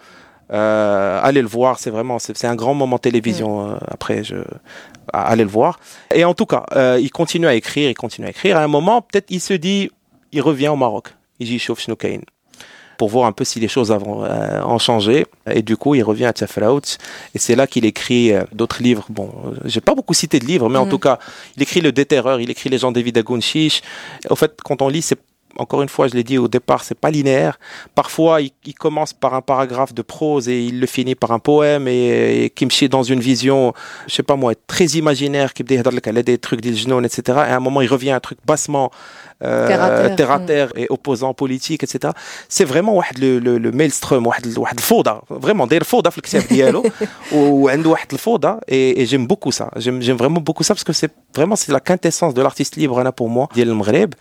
Euh, 0.52 1.20
allez 1.22 1.42
le 1.44 1.48
voir, 1.48 1.78
c'est 1.78 1.92
vraiment 1.92 2.18
c'est 2.18 2.36
c'est 2.36 2.48
un 2.48 2.56
grand 2.56 2.74
moment 2.74 2.98
télévision. 2.98 3.70
euh, 3.70 3.76
après, 3.88 4.24
je 4.24 4.38
allez 5.14 5.44
le 5.44 5.50
voir. 5.50 5.80
Et 6.14 6.24
en 6.26 6.34
tout 6.34 6.46
cas, 6.48 6.66
euh, 6.76 6.98
il 7.02 7.12
continue 7.12 7.46
à 7.48 7.54
écrire, 7.54 7.90
il 7.90 7.94
continue 7.94 8.26
à 8.28 8.32
écrire. 8.32 8.58
À 8.58 8.64
un 8.64 8.68
moment, 8.68 9.02
peut-être, 9.02 9.28
il 9.30 9.42
se 9.42 9.54
dit, 9.54 9.92
il 10.32 10.42
revient 10.42 10.70
au 10.70 10.76
Maroc. 10.76 11.10
Il 11.40 11.48
dit 11.48 11.60
chauffe 11.60 11.82
Snookain 11.82 12.22
pour 13.00 13.08
voir 13.10 13.28
un 13.28 13.32
peu 13.32 13.46
si 13.46 13.62
les 13.62 13.70
choses 13.70 13.92
euh, 13.92 14.62
ont 14.66 14.78
changé. 14.78 15.26
Et 15.50 15.62
du 15.62 15.78
coup, 15.78 15.96
il 15.96 16.04
revient 16.04 16.26
à 16.26 16.34
Tafraout. 16.34 16.98
Et 17.34 17.40
c'est 17.40 17.56
là 17.56 17.66
qu'il 17.66 17.86
écrit 17.86 18.34
euh, 18.34 18.44
d'autres 18.52 18.84
livres. 18.84 19.06
Bon, 19.10 19.32
euh, 19.46 19.56
j'ai 19.66 19.80
pas 19.80 19.96
beaucoup 19.96 20.14
cité 20.14 20.38
de 20.38 20.46
livres, 20.46 20.68
mais 20.70 20.78
en 20.78 20.84
Mhm. 20.84 20.92
tout 20.92 21.00
cas, 21.00 21.18
il 21.56 21.64
écrit 21.64 21.80
Le 21.80 21.94
Déterreur, 21.94 22.42
il 22.42 22.50
écrit 22.52 22.70
Les 22.70 22.78
gens 22.78 22.92
David 22.92 23.18
Agunshish. 23.18 23.82
Au 24.30 24.36
fait, 24.36 24.60
quand 24.66 24.82
on 24.82 24.90
lit, 24.90 25.02
c'est 25.02 25.18
encore 25.58 25.82
une 25.82 25.90
fois, 25.90 26.08
je 26.08 26.14
l'ai 26.14 26.24
dit 26.24 26.38
au 26.38 26.48
départ, 26.48 26.84
c'est 26.84 26.98
pas 26.98 27.10
linéaire. 27.10 27.60
Parfois, 27.96 28.42
il, 28.42 28.52
il 28.66 28.74
commence 28.74 29.14
par 29.14 29.34
un 29.34 29.42
paragraphe 29.42 29.94
de 29.94 30.02
prose 30.02 30.48
et 30.48 30.62
il 30.64 30.80
le 30.80 30.86
finit 30.88 31.16
par 31.16 31.32
un 31.32 31.40
poème 31.40 31.88
et, 31.88 32.44
et 32.46 32.50
chie 32.70 32.88
dans 32.90 33.04
une 33.04 33.20
vision, 33.20 33.74
je 34.08 34.14
sais 34.16 34.24
pas 34.24 34.36
moi, 34.36 34.54
très 34.68 34.86
imaginaire, 34.86 35.54
qui 35.54 35.64
des 36.24 36.38
trucs 36.38 36.62
etc. 37.06 37.22
Et 37.48 37.52
à 37.52 37.56
un 37.56 37.60
moment, 37.60 37.82
il 37.82 37.88
revient 37.88 38.12
à 38.12 38.18
un 38.18 38.20
truc 38.20 38.38
bassement 38.46 38.92
euh, 38.94 39.29
euh, 39.42 39.68
terre 39.68 40.16
terre, 40.16 40.32
à 40.32 40.40
mm. 40.40 40.46
terre 40.46 40.72
et 40.76 40.88
opposants 40.90 41.34
politiques, 41.34 41.84
etc. 41.84 42.14
C'est 42.50 42.66
vraiment 42.66 43.02
le, 43.18 43.40
le, 43.40 43.58
le 43.58 43.72
maelstrom, 43.72 44.28
le 44.44 44.52
vraiment 45.30 45.66
des 45.66 45.80
fauda 45.80 46.12
dans 46.12 46.38
le 46.38 46.48
dialo, 46.48 46.84
ou 47.32 47.70
et, 48.68 49.02
et 49.02 49.06
j'aime 49.06 49.28
beaucoup 49.28 49.52
ça. 49.52 49.70
J'aime 49.78 50.18
vraiment 50.18 50.42
beaucoup 50.42 50.64
ça 50.64 50.74
parce 50.74 50.84
que 50.84 50.94
c'est 50.94 51.12
vraiment 51.34 51.56
c'est 51.56 51.72
la 51.72 51.80
quintessence 51.80 52.34
de 52.34 52.42
l'artiste 52.42 52.76
libre 52.76 53.02
là 53.02 53.12
pour 53.12 53.30
moi, 53.30 53.48
Diel 53.54 53.74
Mghreb. 53.74 54.14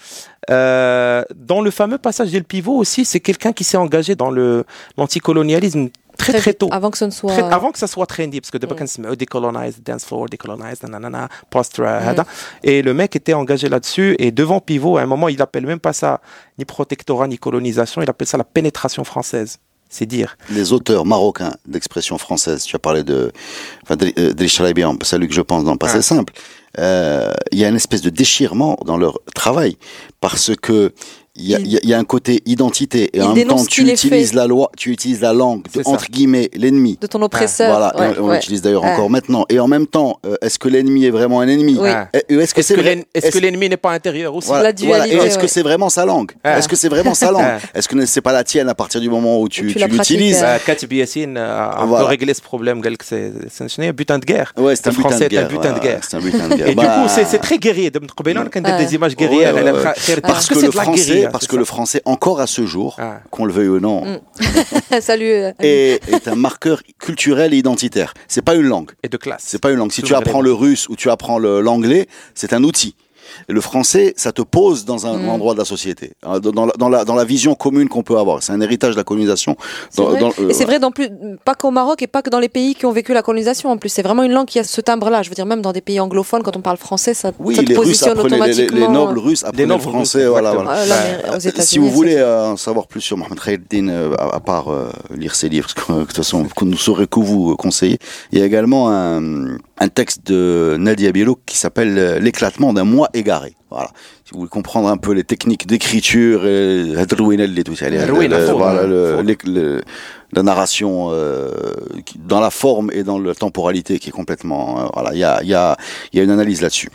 Euh, 0.50 1.24
dans 1.34 1.60
le 1.60 1.70
fameux 1.70 1.98
passage 1.98 2.30
d'El 2.30 2.44
Pivot 2.44 2.76
aussi, 2.76 3.04
c'est 3.04 3.20
quelqu'un 3.20 3.52
qui 3.52 3.64
s'est 3.64 3.76
engagé 3.76 4.14
dans 4.14 4.30
le 4.30 4.64
l'anticolonialisme 4.96 5.88
très 6.18 6.38
très, 6.38 6.52
tôt. 6.52 6.68
Avant 6.70 6.90
que 6.90 6.98
ce 6.98 7.04
ne 7.06 7.10
soit. 7.10 7.32
Très- 7.32 7.42
avant 7.42 7.70
que 7.72 7.78
ça 7.78 7.86
soit 7.86 8.06
trendy, 8.06 8.40
parce 8.40 8.50
que 8.50 8.58
d'abord, 8.58 8.76
Mm. 8.78 9.14
décolonize, 9.16 9.80
dance 9.82 10.04
floor, 10.04 10.26
nanana, 10.88 11.28
post 11.50 11.78
hada. 11.80 12.24
Et 12.62 12.82
le 12.82 12.92
mec 12.92 13.16
était 13.16 13.34
engagé 13.34 13.68
là-dessus, 13.68 14.14
et 14.18 14.30
devant 14.30 14.60
Pivot, 14.60 14.98
à 14.98 15.02
un 15.02 15.06
moment, 15.06 15.28
il 15.28 15.40
appelle 15.40 15.66
même 15.66 15.80
pas 15.80 15.92
ça 15.92 16.20
ni 16.58 16.64
protectorat, 16.64 17.28
ni 17.28 17.38
colonisation, 17.38 18.02
il 18.02 18.10
appelle 18.10 18.28
ça 18.28 18.36
la 18.36 18.44
pénétration 18.44 19.04
française. 19.04 19.58
C'est 19.90 20.04
dire. 20.04 20.36
les 20.50 20.74
auteurs 20.74 21.06
marocains 21.06 21.54
d'expression 21.66 22.18
française, 22.18 22.62
tu 22.64 22.76
as 22.76 22.78
parlé 22.78 23.02
de 23.04 23.32
enfin, 23.84 23.96
Dri- 23.96 24.12
euh, 24.18 24.34
Driss 24.34 24.52
Chalabian, 24.52 24.94
c'est 25.02 25.16
à 25.16 25.18
lui 25.18 25.26
que 25.28 25.32
je 25.32 25.40
pense 25.40 25.64
dans 25.64 25.78
Passé 25.78 25.96
Ah. 26.00 26.02
Simple, 26.02 26.34
euh, 26.78 27.32
il 27.52 27.58
y 27.58 27.64
a 27.64 27.68
une 27.70 27.76
espèce 27.76 28.02
de 28.02 28.10
déchirement 28.10 28.76
dans 28.84 28.98
leur 28.98 29.18
travail 29.34 29.78
parce 30.20 30.54
que 30.60 30.92
il 31.38 31.66
y, 31.66 31.86
y, 31.86 31.94
a 31.94 31.98
un 31.98 32.04
côté 32.04 32.42
identité 32.46 33.10
et 33.12 33.22
en 33.22 33.34
même 33.34 33.48
temps 33.48 33.64
tu 33.64 33.88
utilises 33.88 34.34
la 34.34 34.46
loi, 34.46 34.70
tu 34.76 34.90
utilises 34.90 35.20
la 35.20 35.32
langue 35.32 35.62
entre 35.84 36.06
guillemets 36.10 36.50
l'ennemi 36.54 36.98
de 37.00 37.06
ton 37.06 37.22
oppresseur. 37.22 37.70
Voilà, 37.70 38.14
on, 38.20 38.30
l'utilise 38.32 38.62
d'ailleurs 38.62 38.84
ah. 38.84 38.92
encore 38.92 39.10
maintenant. 39.10 39.44
Et 39.48 39.60
en 39.60 39.68
même 39.68 39.86
temps, 39.86 40.18
euh, 40.26 40.36
est-ce 40.42 40.58
que 40.58 40.68
l'ennemi 40.68 41.04
est 41.04 41.10
vraiment 41.10 41.40
un 41.40 41.48
ennemi? 41.48 41.76
Oui. 41.78 41.88
Ah. 41.88 42.08
Est-ce 42.28 42.54
que 42.54 42.62
c'est 42.62 42.78
est 42.78 43.20
-ce 43.20 43.30
que 43.30 43.38
l'ennemi 43.38 43.68
n'est 43.68 43.76
pas 43.76 43.92
intérieur 43.92 44.34
aussi? 44.34 44.48
Voilà. 44.48 44.72
voilà. 44.78 45.04
Ah. 45.04 45.26
Est-ce 45.26 45.38
que 45.38 45.46
c'est 45.46 45.62
vraiment 45.62 45.88
sa 45.88 46.04
langue? 46.04 46.32
Est-ce 46.44 46.68
que 46.68 46.76
c'est 46.76 46.88
vraiment 46.88 47.14
sa 47.14 47.30
langue? 47.30 47.60
Est-ce 47.74 47.88
que 47.88 48.06
c'est 48.06 48.20
pas 48.20 48.32
la 48.32 48.44
tienne 48.44 48.68
à 48.68 48.74
partir 48.74 49.00
du 49.00 49.10
moment 49.10 49.40
où 49.40 49.48
tu, 49.48 49.72
tu 49.72 49.78
l'utilises? 49.78 50.44
Katib 50.66 50.92
Yassine 50.92 51.36
a 51.36 52.04
régler 52.06 52.34
ce 52.34 52.42
problème. 52.42 52.82
C'est 53.00 53.32
un 53.78 53.92
butin 53.92 54.18
de 54.18 54.24
guerre. 54.24 54.52
Ouais, 54.56 54.76
c'est 54.76 54.88
un 54.88 54.92
français, 54.92 55.28
c'est 55.30 55.38
un 55.38 55.44
butin 55.44 55.72
de 55.74 55.80
guerre. 55.80 56.00
Et 56.66 56.70
du 56.70 56.76
bah. 56.76 57.02
coup, 57.02 57.08
c'est 57.08 57.38
très 57.38 57.58
guerrier. 57.58 57.90
Quand 58.16 58.24
des 58.78 58.94
images 58.94 59.16
guerrières, 59.16 59.54
parce 60.22 60.46
que 60.46 60.54
c'est 60.54 60.68
de 60.68 60.76
la 60.76 61.27
parce 61.30 61.46
que 61.46 61.52
ça. 61.54 61.58
le 61.58 61.64
français 61.64 62.02
encore 62.04 62.40
à 62.40 62.46
ce 62.46 62.66
jour, 62.66 62.96
Ah. 62.98 63.20
qu'on 63.30 63.44
le 63.44 63.52
veuille 63.52 63.68
ou 63.68 63.80
non, 63.80 64.04
Mm. 64.04 64.20
Salut. 65.00 65.30
euh, 65.32 65.52
est, 65.60 66.00
est 66.12 66.28
un 66.28 66.34
marqueur 66.34 66.82
culturel 66.98 67.54
et 67.54 67.56
identitaire. 67.58 68.14
C'est 68.28 68.42
pas 68.42 68.54
une 68.54 68.62
langue. 68.66 68.90
Et 69.02 69.08
de 69.08 69.16
classe. 69.16 69.42
C'est 69.46 69.60
pas 69.60 69.70
une 69.70 69.76
langue. 69.76 69.92
Si 69.92 70.02
tu 70.02 70.14
apprends 70.14 70.40
le 70.40 70.52
russe 70.52 70.88
ou 70.88 70.96
tu 70.96 71.10
apprends 71.10 71.38
l'anglais, 71.38 72.06
c'est 72.34 72.52
un 72.52 72.62
outil. 72.64 72.94
Le 73.48 73.60
français, 73.60 74.14
ça 74.16 74.32
te 74.32 74.42
pose 74.42 74.84
dans 74.84 75.06
un 75.06 75.18
Mm. 75.18 75.28
endroit 75.28 75.54
de 75.54 75.58
la 75.58 75.64
société, 75.64 76.12
hein, 76.22 76.38
dans, 76.40 76.50
dans 76.52 76.66
la, 76.66 76.72
dans, 76.78 76.88
la, 76.88 77.04
dans 77.04 77.14
la 77.14 77.24
vision 77.24 77.54
commune 77.54 77.88
qu'on 77.88 78.02
peut 78.02 78.18
avoir. 78.18 78.42
C'est 78.42 78.52
un 78.52 78.60
héritage 78.60 78.92
de 78.92 78.96
la 78.98 79.04
colonisation. 79.04 79.56
C'est 79.90 80.02
Dans- 80.02 80.08
vrai. 80.10 80.20
dans- 80.20 80.30
euh, 80.38 80.48
et 80.50 80.54
c'est 80.54 80.64
vrai 80.64 80.78
dans 80.78 80.90
plus, 80.90 81.08
pas 81.44 81.54
qu'au 81.54 81.70
Maroc 81.70 82.02
et 82.02 82.06
pas 82.06 82.22
que 82.22 82.30
dans 82.30 82.38
les 82.40 82.48
pays 82.48 82.74
qui 82.74 82.86
ont 82.86 82.92
vécu 82.92 83.12
la 83.12 83.22
colonisation 83.22 83.70
en 83.70 83.76
plus. 83.76 83.88
C'est 83.88 84.02
vraiment 84.02 84.22
une 84.22 84.32
langue 84.32 84.46
qui 84.46 84.58
a 84.58 84.64
ce 84.64 84.80
timbre-là. 84.80 85.22
Je 85.22 85.28
veux 85.28 85.34
dire, 85.34 85.46
même 85.46 85.62
dans 85.62 85.72
des 85.72 85.80
pays 85.80 86.00
anglophones, 86.00 86.42
quand 86.42 86.56
on 86.56 86.60
parle 86.60 86.76
français, 86.78 87.14
ça, 87.14 87.32
Oui, 87.38 87.56
ça 87.56 87.62
te 87.62 87.68
les 87.68 87.76
Russes 87.76 87.86
positionne 87.86 88.18
apprenaient, 88.18 88.36
les, 88.38 88.40
les- 88.40 88.54
les 88.54 88.64
automatiquement. 88.64 88.90
nobles 88.92 89.18
russes 89.18 89.44
apprenaient 89.44 89.66
nobles 89.66 89.84
le 89.84 89.90
français. 89.90 90.18
russes, 90.20 90.28
voilà, 90.28 90.50
euh, 90.52 91.36
aux 91.36 91.46
Euh, 91.46 91.50
si 91.60 91.78
vous 91.78 91.90
voulez 91.90 92.16
euh, 92.16 92.52
en 92.52 92.56
savoir 92.56 92.86
plus 92.86 93.00
sur 93.00 93.16
Mohamed 93.16 93.40
Khaïreddin, 93.40 93.88
euh, 93.88 94.14
à, 94.18 94.36
à 94.36 94.40
part 94.40 94.68
euh, 94.72 94.90
lire 95.16 95.34
ses 95.34 95.48
livres, 95.48 95.68
parce 95.74 95.86
que 95.86 95.92
de 95.92 96.04
toute 96.04 96.16
façon, 96.16 96.46
ne 96.62 96.76
saurait 96.76 97.06
que 97.06 97.20
vous 97.20 97.56
conseiller, 97.56 97.98
il 98.32 98.38
y 98.38 98.42
a 98.42 98.44
également 98.46 98.90
un, 98.90 99.56
un 99.80 99.88
texte 99.88 100.26
de 100.26 100.76
Nadia 100.78 101.12
Bielo 101.12 101.38
qui 101.46 101.56
s'appelle 101.56 101.98
euh, 101.98 102.18
L'éclatement 102.18 102.72
d'un 102.72 102.84
moi 102.84 103.08
égaré. 103.14 103.54
Voilà. 103.70 103.90
Si 104.24 104.32
vous 104.32 104.38
voulez 104.40 104.50
comprendre 104.50 104.88
un 104.88 104.96
peu 104.96 105.12
les 105.12 105.24
techniques 105.24 105.66
d'écriture, 105.66 106.40
la 110.32 110.42
narration 110.42 111.08
euh, 111.12 111.50
dans 112.16 112.40
la 112.40 112.50
forme 112.50 112.90
et 112.92 113.02
dans 113.02 113.18
la 113.18 113.34
temporalité 113.34 113.98
qui 113.98 114.08
est 114.08 114.12
complètement... 114.12 114.80
euh, 114.80 114.88
voilà, 114.94 115.10
il 115.12 115.18
y 115.18 115.24
a, 115.24 115.40
il 115.42 115.48
y, 115.48 115.54
a, 115.54 115.76
il 116.12 116.18
y 116.18 116.20
a 116.20 116.24
une 116.24 116.30
analyse 116.30 116.60
là-dessus. 116.60 116.90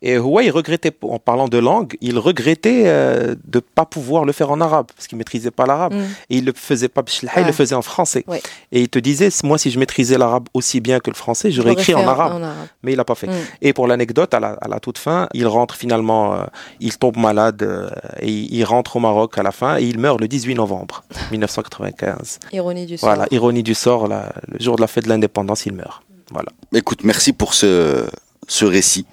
Et 0.00 0.14
Huawei, 0.14 0.46
il 0.46 0.50
regrettait, 0.50 0.92
en 1.02 1.18
parlant 1.18 1.48
de 1.48 1.58
langue, 1.58 1.96
il 2.00 2.18
regrettait 2.18 2.84
euh, 2.86 3.34
de 3.44 3.58
pas 3.58 3.84
pouvoir 3.84 4.24
le 4.24 4.32
faire 4.32 4.50
en 4.50 4.60
arabe, 4.60 4.86
parce 4.94 5.08
qu'il 5.08 5.18
maîtrisait 5.18 5.50
pas 5.50 5.66
l'arabe. 5.66 5.94
Mm. 5.94 6.02
Et 6.30 6.36
il 6.38 6.44
le 6.44 6.52
faisait 6.54 6.88
pas 6.88 7.02
il 7.36 7.44
le 7.44 7.52
faisait 7.52 7.74
en 7.74 7.82
français. 7.82 8.24
Ouais. 8.28 8.40
Et 8.70 8.80
il 8.80 8.88
te 8.88 8.98
disait, 9.00 9.30
moi, 9.42 9.58
si 9.58 9.70
je 9.70 9.78
maîtrisais 9.78 10.16
l'arabe 10.16 10.48
aussi 10.54 10.80
bien 10.80 11.00
que 11.00 11.10
le 11.10 11.16
français, 11.16 11.50
j'aurais 11.50 11.72
écrit 11.72 11.94
en 11.94 12.06
arabe. 12.06 12.32
en 12.34 12.42
arabe. 12.42 12.68
Mais 12.82 12.92
il 12.92 12.96
l'a 12.96 13.04
pas 13.04 13.16
fait. 13.16 13.26
Mm. 13.26 13.34
Et 13.62 13.72
pour 13.72 13.88
l'anecdote, 13.88 14.32
à 14.34 14.40
la, 14.40 14.50
à 14.60 14.68
la 14.68 14.78
toute 14.78 14.98
fin, 14.98 15.28
il 15.34 15.46
rentre 15.48 15.74
finalement, 15.74 16.34
euh, 16.34 16.44
il 16.78 16.96
tombe 16.96 17.16
malade, 17.16 17.62
euh, 17.62 17.90
et 18.20 18.30
il, 18.30 18.64
rentre 18.64 18.96
au 18.96 19.00
Maroc 19.00 19.36
à 19.36 19.42
la 19.42 19.52
fin, 19.52 19.78
et 19.78 19.82
il 19.82 19.98
meurt 19.98 20.20
le 20.20 20.28
18 20.28 20.54
novembre 20.54 21.02
1995. 21.32 22.38
Ironie 22.52 22.86
du 22.86 22.98
sort. 22.98 23.08
Voilà, 23.08 23.26
ironie 23.32 23.64
du 23.64 23.74
sort, 23.74 24.06
le 24.06 24.58
jour 24.60 24.76
de 24.76 24.80
la 24.80 24.86
fête 24.86 25.04
de 25.04 25.08
l'indépendance, 25.08 25.66
il 25.66 25.72
meurt. 25.72 26.02
Voilà. 26.30 26.50
Écoute, 26.72 27.04
merci 27.04 27.32
pour 27.32 27.54
ce, 27.54 28.06
ce 28.46 28.64
récit. 28.64 29.06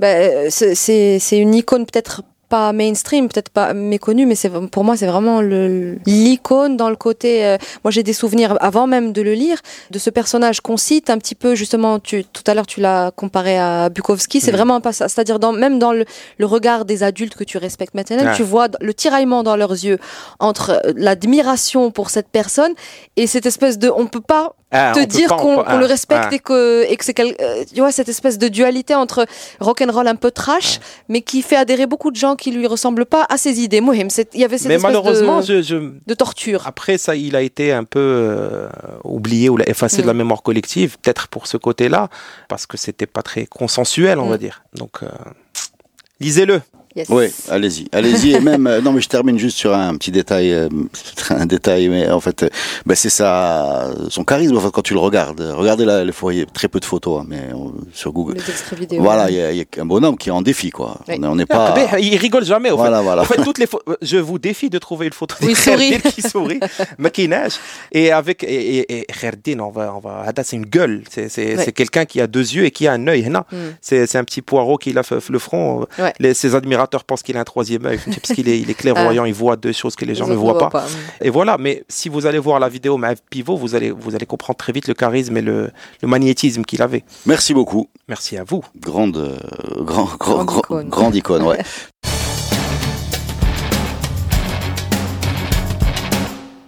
Bah, 0.00 0.08
euh, 0.08 0.46
c'est- 0.50 1.18
une 1.32 1.54
icône 1.54 1.86
peut-être 1.86 2.22
pas 2.48 2.72
mainstream, 2.72 3.26
peut-être 3.28 3.48
pas 3.50 3.74
méconnue, 3.74 4.24
mais 4.24 4.36
c'est 4.36 4.50
pour 4.70 4.84
moi 4.84 4.96
c'est 4.96 5.06
vraiment 5.08 5.40
l'icône 5.40 6.76
dans 6.76 6.90
le 6.90 6.94
côté. 6.96 7.44
euh, 7.44 7.56
moi 7.82 7.90
j'ai 7.90 8.04
des 8.04 8.12
souvenirs 8.12 8.56
avant 8.60 8.86
même 8.86 9.12
de 9.12 9.20
le 9.20 9.32
lire 9.34 9.58
de 9.90 9.98
ce 9.98 10.10
personnage 10.10 10.60
qu'on 10.60 10.76
cite 10.76 11.10
un 11.10 11.18
petit 11.18 11.34
peu 11.34 11.56
justement. 11.56 11.98
Tu, 11.98 12.24
tout 12.24 12.44
à 12.46 12.54
l'heure 12.54 12.66
tu 12.68 12.80
l'as 12.80 13.10
comparé 13.10 13.58
à 13.58 13.88
Bukowski, 13.88 14.40
c'est 14.40 14.52
Mhm. 14.52 14.56
vraiment 14.58 14.80
pas 14.80 14.92
ça. 14.92 15.08
C'est-à-dire 15.08 15.40
dans, 15.40 15.52
même 15.52 15.80
dans 15.80 15.92
le, 15.92 16.04
le 16.38 16.46
regard 16.46 16.84
des 16.84 17.02
adultes 17.02 17.34
que 17.34 17.42
tu 17.44 17.58
respectes 17.58 17.94
maintenant, 17.94 18.18
Ah. 18.28 18.34
tu 18.36 18.44
vois 18.44 18.68
le 18.80 18.94
tiraillement 18.94 19.42
dans 19.42 19.56
leurs 19.56 19.72
yeux 19.72 19.98
entre 20.38 20.70
euh, 20.84 20.92
l'admiration 20.96 21.90
pour 21.90 22.10
cette 22.10 22.28
personne 22.28 22.74
et 23.16 23.26
cette 23.26 23.46
espèce 23.46 23.76
de, 23.78 23.90
on 23.90 24.06
peut 24.06 24.20
pas 24.20 24.54
Ah, 24.72 24.92
te 24.92 25.04
dire 25.04 25.28
qu'on 25.28 25.60
on- 25.60 25.64
qu'on 25.64 25.78
le 25.78 25.84
ah, 25.84 25.88
respecte 25.88 26.28
ah. 26.32 26.34
et 26.34 26.38
que, 26.40 26.84
et 26.90 26.96
que 26.96 27.04
c'est 27.04 27.18
euh, 27.20 27.64
tu 27.72 27.80
vois 27.80 27.92
cette 27.92 28.08
espèce 28.08 28.36
de 28.36 28.48
dualité 28.48 28.96
entre 28.96 29.24
rock'n'roll 29.60 30.08
un 30.08 30.16
peu 30.16 30.32
trash 30.32 30.80
mais 31.08 31.22
qui 31.22 31.42
fait 31.42 31.54
adhérer 31.54 31.86
beaucoup 31.86 32.10
de 32.10 32.16
gens 32.16 32.34
qui 32.34 32.50
lui 32.50 32.66
ressemblent 32.66 33.06
pas 33.06 33.24
à 33.28 33.36
ses 33.38 33.60
idées 33.60 33.80
Mohim 33.80 34.08
il 34.34 34.40
y 34.40 34.44
avait 34.44 34.58
cette 34.58 34.66
Mais 34.66 34.74
espèce 34.74 34.82
malheureusement, 34.82 35.38
de, 35.40 35.46
je, 35.46 35.62
je- 35.62 35.92
de 36.04 36.14
torture 36.14 36.66
Après, 36.66 36.98
ça, 36.98 37.14
il 37.14 37.36
a 37.36 37.42
été 37.42 37.72
un 37.72 37.84
peu 37.84 38.00
euh, 38.00 38.68
oublié 39.04 39.48
ou 39.48 39.56
effacé 39.66 40.02
de 40.02 40.06
la 40.08 40.14
Mm. 40.14 40.18
mémoire 40.18 40.42
collective, 40.42 40.98
peut-être 41.00 41.28
pour 41.28 41.46
ce 41.46 41.56
côté-là, 41.56 42.08
parce 42.48 42.66
que 42.66 42.76
c'était 42.76 43.06
pas 43.06 43.22
très 43.22 43.46
consensuel, 43.46 44.18
on 44.18 44.26
Mm. 44.26 44.30
va 44.30 44.38
dire. 44.38 44.62
Donc, 44.74 45.02
euh, 45.04 45.08
lisez-le. 46.20 46.60
Yes. 46.96 47.08
Oui, 47.10 47.26
allez-y, 47.50 47.86
allez-y. 47.92 48.32
Et 48.32 48.40
même, 48.40 48.66
euh, 48.66 48.80
non, 48.80 48.92
mais 48.92 49.02
je 49.02 49.08
termine 49.08 49.38
juste 49.38 49.58
sur 49.58 49.74
un 49.74 49.94
petit 49.96 50.10
détail, 50.10 50.50
euh, 50.52 50.68
un 51.30 51.44
détail, 51.44 51.88
mais 51.90 52.08
en 52.10 52.20
fait, 52.20 52.44
euh, 52.44 52.48
ben, 52.86 52.94
c'est 52.94 53.10
ça, 53.10 53.90
son 54.08 54.24
charisme. 54.24 54.56
En 54.56 54.60
fait, 54.60 54.70
quand 54.70 54.80
tu 54.82 54.94
le 54.94 55.00
regardes, 55.00 55.40
regardez 55.40 55.84
là, 55.84 56.04
le 56.04 56.12
foyer, 56.12 56.46
très 56.46 56.68
peu 56.68 56.80
de 56.80 56.86
photos, 56.86 57.20
hein, 57.20 57.26
mais 57.28 57.36
euh, 57.52 57.56
sur 57.92 58.12
Google. 58.12 58.34
les 58.34 58.40
extraits 58.50 58.78
vidéo 58.78 59.02
Voilà, 59.02 59.28
il 59.30 59.36
y, 59.36 59.40
a- 59.42 59.52
il 59.52 59.58
y 59.58 59.60
a 59.60 59.82
un 59.82 59.84
bonhomme 59.84 60.16
qui 60.16 60.30
est 60.30 60.32
en 60.32 60.40
défi, 60.42 60.70
quoi. 60.70 60.98
Oui. 61.06 61.16
On 61.18 61.22
est- 61.22 61.26
On 61.26 61.36
n'est 61.36 61.44
pas. 61.46 61.74
Ah, 61.92 61.98
il 62.00 62.16
rigole 62.16 62.44
jamais. 62.46 62.70
au 62.70 62.76
fait. 62.76 62.80
Voilà, 62.82 63.02
voilà. 63.02 63.22
En 63.22 63.24
fait, 63.26 63.42
toutes 63.42 63.58
les 63.58 63.66
je 64.00 64.16
vous 64.16 64.38
défie 64.38 64.70
de 64.70 64.78
trouver 64.78 65.06
une 65.06 65.12
photo 65.12 65.34
de 65.42 65.50
il 65.50 65.56
sourit. 65.56 65.90
Kherdin 65.90 66.10
qui 66.10 66.22
sourit, 66.22 66.60
maquinage. 66.98 67.52
Et 67.92 68.10
avec 68.12 68.42
et, 68.42 69.00
et, 69.00 69.04
Kherdin, 69.06 69.60
on 69.60 69.70
va, 69.70 69.92
on 69.94 69.98
va, 70.00 70.22
Hada, 70.26 70.42
c'est 70.44 70.56
une 70.56 70.64
gueule. 70.66 71.02
C'est, 71.10 71.28
c'est, 71.28 71.56
Ouais. 71.56 71.64
c'est 71.64 71.72
quelqu'un 71.72 72.04
qui 72.06 72.20
a 72.20 72.26
deux 72.26 72.40
yeux 72.54 72.64
et 72.64 72.70
qui 72.70 72.86
a 72.86 72.92
un 72.92 73.06
œil. 73.06 73.26
hein. 73.34 73.44
Mm. 73.52 73.56
C'est, 73.80 74.06
c'est 74.06 74.18
un 74.18 74.24
petit 74.24 74.40
poireau 74.42 74.78
qui 74.78 74.96
a 74.96 75.02
fait 75.02 75.18
le 75.28 75.38
front. 75.38 75.86
Ouais. 75.98 76.12
Les, 76.20 76.32
ses 76.34 76.54
admirateurs 76.54 76.85
pensent 76.88 77.22
qu'il 77.22 77.36
a 77.36 77.40
un 77.40 77.44
troisième 77.44 77.84
œil 77.86 77.98
parce 78.06 78.32
qu'il 78.34 78.48
est, 78.48 78.58
il 78.60 78.70
est 78.70 78.74
clairvoyant. 78.74 79.24
Il 79.24 79.34
voit 79.34 79.56
deux 79.56 79.72
choses 79.72 79.96
que 79.96 80.04
les 80.04 80.14
gens 80.14 80.24
Les 80.26 80.32
ne 80.32 80.36
voient 80.36 80.58
pas. 80.70 80.86
Et 81.20 81.30
voilà. 81.30 81.56
Mais 81.58 81.84
si 81.88 82.08
vous 82.08 82.26
allez 82.26 82.38
voir 82.38 82.58
la 82.60 82.68
vidéo 82.68 82.96
Maëv 82.96 83.18
Pivot, 83.30 83.56
vous 83.56 83.74
allez, 83.74 83.90
vous 83.90 84.14
allez 84.14 84.26
comprendre 84.26 84.56
très 84.58 84.72
vite 84.72 84.88
le 84.88 84.94
charisme 84.94 85.36
et 85.36 85.42
le, 85.42 85.70
le 86.02 86.08
magnétisme 86.08 86.62
qu'il 86.64 86.82
avait. 86.82 87.04
Merci 87.26 87.54
beaucoup. 87.54 87.88
Merci 88.08 88.36
à 88.36 88.44
vous. 88.44 88.62
Grande, 88.80 89.16
euh, 89.16 89.36
grand, 89.84 90.04
grand, 90.18 90.44
Grande 90.44 90.46
grand- 90.46 90.58
icône. 90.60 90.88
grande 90.88 91.14
icône, 91.14 91.42
ouais. 91.42 91.58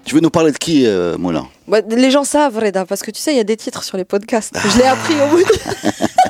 Tu 0.05 0.15
veux 0.15 0.21
nous 0.23 0.31
parler 0.31 0.53
de 0.53 0.57
qui, 0.57 0.87
euh, 0.87 1.19
Moulin? 1.19 1.47
Bah, 1.67 1.81
les 1.87 2.11
gens 2.11 2.25
savent 2.25 2.57
Reda 2.59 2.87
parce 2.87 3.03
que 3.03 3.11
tu 3.11 3.21
sais 3.21 3.33
il 3.33 3.37
y 3.37 3.41
a 3.41 3.45
des 3.45 3.59
titres 3.59 3.83
sur 3.85 3.99
les 3.99 4.07
podcasts 4.07 4.57
je 4.73 4.79
l'ai 4.79 4.87
appris 4.87 5.15
au 5.21 5.27
bout 5.29 5.39
de... 5.41 5.45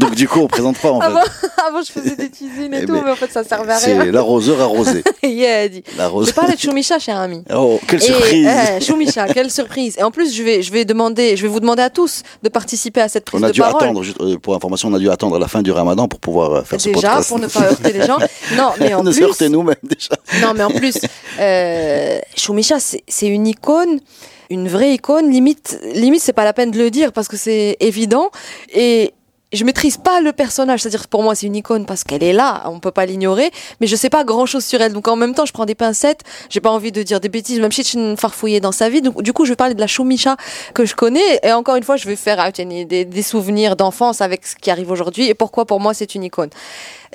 Donc, 0.00 0.14
du 0.14 0.26
coup, 0.26 0.40
on 0.40 0.46
présente 0.46 0.78
pas, 0.78 0.90
en 0.90 1.00
fait. 1.00 1.06
avant, 1.06 1.20
avant 1.68 1.82
je 1.82 1.92
faisais 1.92 2.16
des 2.16 2.30
teasings 2.30 2.72
et 2.74 2.80
Eh 2.82 2.86
tout 2.86 2.92
mais 2.92 3.10
en 3.10 3.14
fait 3.16 3.30
ça 3.30 3.44
servait 3.44 3.72
à 3.72 3.78
rien 3.78 4.00
C'est 4.04 4.10
l'arroseur 4.10 4.60
arrosé. 4.60 5.04
yeah, 5.22 5.68
dit. 5.68 5.82
je 5.86 6.32
parlais 6.32 6.54
de 6.54 6.58
Choumicha 6.60 6.98
cher 6.98 7.16
ami 7.18 7.44
Oh, 7.54 7.78
quelle 7.86 8.02
Et, 8.02 8.06
surprise 8.06 8.48
eh, 8.48 8.80
Choumicha, 8.80 9.28
quelle 9.28 9.50
surprise. 9.50 9.96
Et 9.98 10.02
en 10.02 10.10
plus, 10.10 10.34
je 10.34 10.42
vais, 10.42 10.62
je 10.62 10.72
vais 10.72 10.84
demander, 10.84 11.36
je 11.36 11.42
vais 11.42 11.48
vous 11.48 11.60
demander 11.60 11.82
à 11.82 11.90
tous 11.90 12.22
de 12.42 12.48
participer 12.48 13.00
à 13.02 13.08
cette 13.08 13.24
prise 13.26 13.40
On 13.40 13.44
a 13.44 13.48
de 13.48 13.52
dû 13.52 13.60
parole. 13.60 13.82
attendre, 13.82 14.02
juste, 14.02 14.20
euh, 14.20 14.38
pour 14.38 14.54
information, 14.54 14.88
on 14.88 14.94
a 14.94 14.98
dû 14.98 15.10
attendre 15.10 15.38
la 15.38 15.48
fin 15.48 15.62
du 15.62 15.70
ramadan 15.70 16.08
pour 16.08 16.18
pouvoir 16.20 16.52
euh, 16.52 16.62
faire 16.62 16.80
ce 16.80 16.88
Déjà, 16.88 17.00
podcast. 17.08 17.28
pour 17.28 17.38
ne 17.38 17.46
pas 17.46 17.60
heurter 17.62 17.92
les 17.92 18.06
gens. 18.06 18.18
Non, 18.56 18.70
mais 18.80 18.94
en 18.94 19.00
on 19.06 19.10
plus, 19.12 19.22
heurter 19.22 19.48
nous-mêmes 19.48 19.76
déjà. 19.82 20.14
non, 20.42 20.54
mais 20.54 20.64
en 20.64 20.70
plus, 20.70 20.98
euh, 21.38 22.18
Choumicha, 22.36 22.80
c'est 22.80 23.02
c'est 23.06 23.26
une 23.26 23.46
icône, 23.46 24.00
une 24.48 24.66
vraie 24.68 24.94
icône. 24.94 25.30
Limite, 25.30 25.78
limite, 25.94 26.22
c'est 26.22 26.32
pas 26.32 26.44
la 26.44 26.52
peine 26.52 26.70
de 26.70 26.78
le 26.78 26.90
dire 26.90 27.12
parce 27.12 27.28
que 27.28 27.36
c'est 27.36 27.76
évident. 27.80 28.30
Et 28.74 29.12
je 29.52 29.64
maîtrise 29.64 29.96
pas 29.96 30.20
le 30.20 30.32
personnage, 30.32 30.80
c'est-à-dire 30.80 31.08
pour 31.08 31.22
moi 31.22 31.34
c'est 31.34 31.46
une 31.46 31.56
icône 31.56 31.84
parce 31.84 32.04
qu'elle 32.04 32.22
est 32.22 32.32
là, 32.32 32.62
on 32.66 32.78
peut 32.78 32.92
pas 32.92 33.06
l'ignorer, 33.06 33.50
mais 33.80 33.86
je 33.86 33.96
sais 33.96 34.10
pas 34.10 34.22
grand-chose 34.24 34.64
sur 34.64 34.80
elle. 34.80 34.92
Donc 34.92 35.08
en 35.08 35.16
même 35.16 35.34
temps, 35.34 35.44
je 35.44 35.52
prends 35.52 35.66
des 35.66 35.74
pincettes, 35.74 36.20
j'ai 36.48 36.60
pas 36.60 36.70
envie 36.70 36.92
de 36.92 37.02
dire 37.02 37.20
des 37.20 37.28
bêtises, 37.28 37.58
même 37.60 37.72
si 37.72 37.82
je 37.82 37.88
suis 37.88 38.16
farfouillée 38.16 38.60
dans 38.60 38.72
sa 38.72 38.88
vie. 38.88 39.02
Donc 39.02 39.22
du 39.22 39.32
coup, 39.32 39.44
je 39.44 39.50
vais 39.50 39.56
parler 39.56 39.74
de 39.74 39.80
la 39.80 39.88
Choumicha 39.88 40.36
que 40.74 40.84
je 40.84 40.94
connais 40.94 41.40
et 41.42 41.52
encore 41.52 41.76
une 41.76 41.82
fois, 41.82 41.96
je 41.96 42.06
vais 42.06 42.16
faire 42.16 42.38
ah, 42.38 42.52
des, 42.52 43.04
des 43.04 43.22
souvenirs 43.22 43.76
d'enfance 43.76 44.20
avec 44.20 44.46
ce 44.46 44.54
qui 44.54 44.70
arrive 44.70 44.90
aujourd'hui 44.90 45.26
et 45.26 45.34
pourquoi 45.34 45.64
pour 45.64 45.80
moi 45.80 45.94
c'est 45.94 46.14
une 46.14 46.24
icône. 46.24 46.50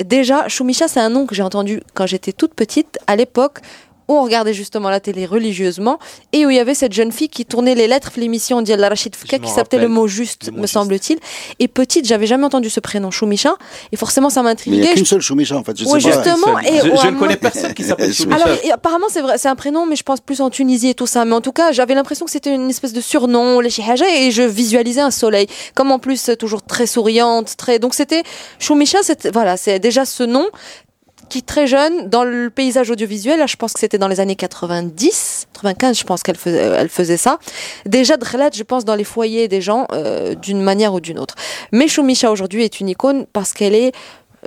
Déjà, 0.04 0.50
Choumicha, 0.50 0.90
c'est 0.90 1.00
un 1.00 1.10
nom 1.10 1.26
que 1.26 1.36
j'ai 1.36 1.44
entendu 1.44 1.82
quand 1.94 2.06
j'étais 2.06 2.34
toute 2.34 2.54
petite, 2.54 3.00
à 3.08 3.16
l'époque 3.16 3.60
où 4.08 4.14
on 4.14 4.24
regardait 4.24 4.54
justement 4.54 4.90
la 4.90 5.00
télé 5.00 5.26
religieusement 5.26 6.00
et 6.34 6.46
où 6.46 6.50
il 6.50 6.56
y 6.56 6.60
avait 6.60 6.76
cette 6.76 6.94
jeune 6.94 7.12
fille 7.12 7.30
qui 7.30 7.46
tournait 7.46 7.76
les 7.76 7.88
lettres 7.88 8.12
l'émission 8.18 8.62
d'Yal 8.62 8.84
Rachid 8.84 9.16
Fouka 9.16 9.40
qui 9.40 9.50
s'appelait 9.50 9.80
le 9.80 9.88
mot 9.88 10.08
juste, 10.08 10.48
Le 10.48 10.52
mot 10.54 10.62
me 10.62 10.68
semble-t-il. 10.68 11.20
Et 11.60 11.68
petite, 11.68 12.06
j'avais 12.06 12.28
jamais 12.28 12.46
entendu 12.46 12.70
ce 12.70 12.80
prénom 12.80 13.12
Choumicha 13.12 13.56
et 13.92 13.98
forcément 13.98 14.30
ça 14.30 14.42
Mais 14.44 14.50
il 14.66 14.72
n'y 14.74 14.78
m'intriguait. 14.80 14.90
a 14.90 14.94
qu'une 14.94 15.06
seule 15.06 15.22
Choumicha 15.22 15.56
en 15.58 15.64
fait. 15.64 15.78
Je 15.80 15.86
Ouais, 15.86 16.00
sais 16.00 16.10
pas. 16.10 16.24
justement, 16.24 16.60
et 16.60 16.80
je, 16.80 17.08
ne 17.08 17.20
connais 17.20 17.38
personne 17.38 17.74
qui 17.74 17.84
s'appelle 17.84 18.14
Choumicha. 18.14 18.36
Alors, 18.44 18.58
et 18.64 18.72
apparemment, 18.72 19.08
c'est 19.10 19.22
vrai, 19.22 19.38
c'est 19.38 19.48
un 19.48 19.56
prénom, 19.56 19.86
mais 19.86 19.96
je 19.96 20.04
pense 20.04 20.20
plus 20.22 20.42
en 20.42 20.50
Tunisie 20.50 20.90
et 20.90 20.94
tout 20.94 21.08
ça. 21.08 21.26
Mais 21.26 21.34
en 21.34 21.42
tout 21.42 21.52
cas, 21.52 21.72
j'avais 21.72 21.96
l'impression 21.96 22.26
que 22.26 22.32
c'était 22.32 22.54
une 22.54 22.70
espèce 22.70 22.94
de 22.94 23.02
surnom, 23.02 23.60
les 23.60 23.70
Chihaja, 23.70 24.06
et 24.18 24.32
je 24.32 24.44
visualisais 24.44 25.02
un 25.02 25.12
soleil. 25.12 25.48
Comme 25.74 25.92
en 25.92 26.00
plus, 26.00 26.30
toujours 26.40 26.62
très 26.64 26.88
souriante, 26.88 27.56
très. 27.58 27.80
Donc 27.80 27.94
c'était 27.94 28.24
Choumicha, 28.60 29.00
c'était, 29.04 29.32
voilà, 29.32 29.58
c'est 29.58 29.80
déjà 29.80 30.06
ce 30.06 30.24
nom 30.24 30.48
qui 31.30 31.44
très 31.44 31.68
jeune, 31.68 32.10
dans 32.10 32.24
le 32.24 32.50
paysage 32.50 32.90
audiovisuel, 32.90 33.48
je 33.48 33.56
pense 33.56 33.74
que 33.74 33.80
c'était 33.80 33.98
dans 33.98 34.08
les 34.08 34.20
années 34.20 34.36
90, 34.36 35.48
95, 35.54 36.00
je 36.00 36.04
pense 36.04 36.24
qu'elle 36.24 36.38
faisait, 36.38 36.62
euh, 36.62 36.78
elle 36.80 36.90
faisait 36.90 37.18
ça. 37.18 37.40
Déjà, 37.86 38.18
Drhelat, 38.18 38.52
je 38.54 38.64
pense, 38.64 38.86
dans 38.86 38.96
les 38.96 39.04
foyers 39.04 39.48
des 39.48 39.62
gens, 39.62 39.88
euh, 39.92 40.36
d'une 40.36 40.62
manière 40.62 40.94
ou 40.94 41.00
d'une 41.00 41.20
autre. 41.20 41.36
Mais 41.72 41.88
Choumicha 41.88 42.32
aujourd'hui 42.32 42.64
est 42.64 42.80
une 42.80 42.90
icône 42.90 43.26
parce 43.34 43.54
qu'elle 43.54 43.76
est, 43.76 43.92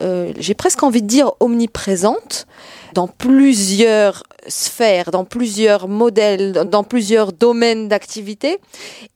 euh, 0.00 0.32
j'ai 0.38 0.54
presque 0.54 0.82
envie 0.82 1.02
de 1.02 1.06
dire, 1.06 1.32
omniprésente 1.40 2.46
dans 2.94 3.06
plusieurs 3.06 4.22
sphères, 4.46 5.10
dans 5.10 5.24
plusieurs 5.24 5.88
modèles, 5.88 6.52
dans 6.52 6.84
plusieurs 6.84 7.32
domaines 7.32 7.88
d'activité. 7.88 8.58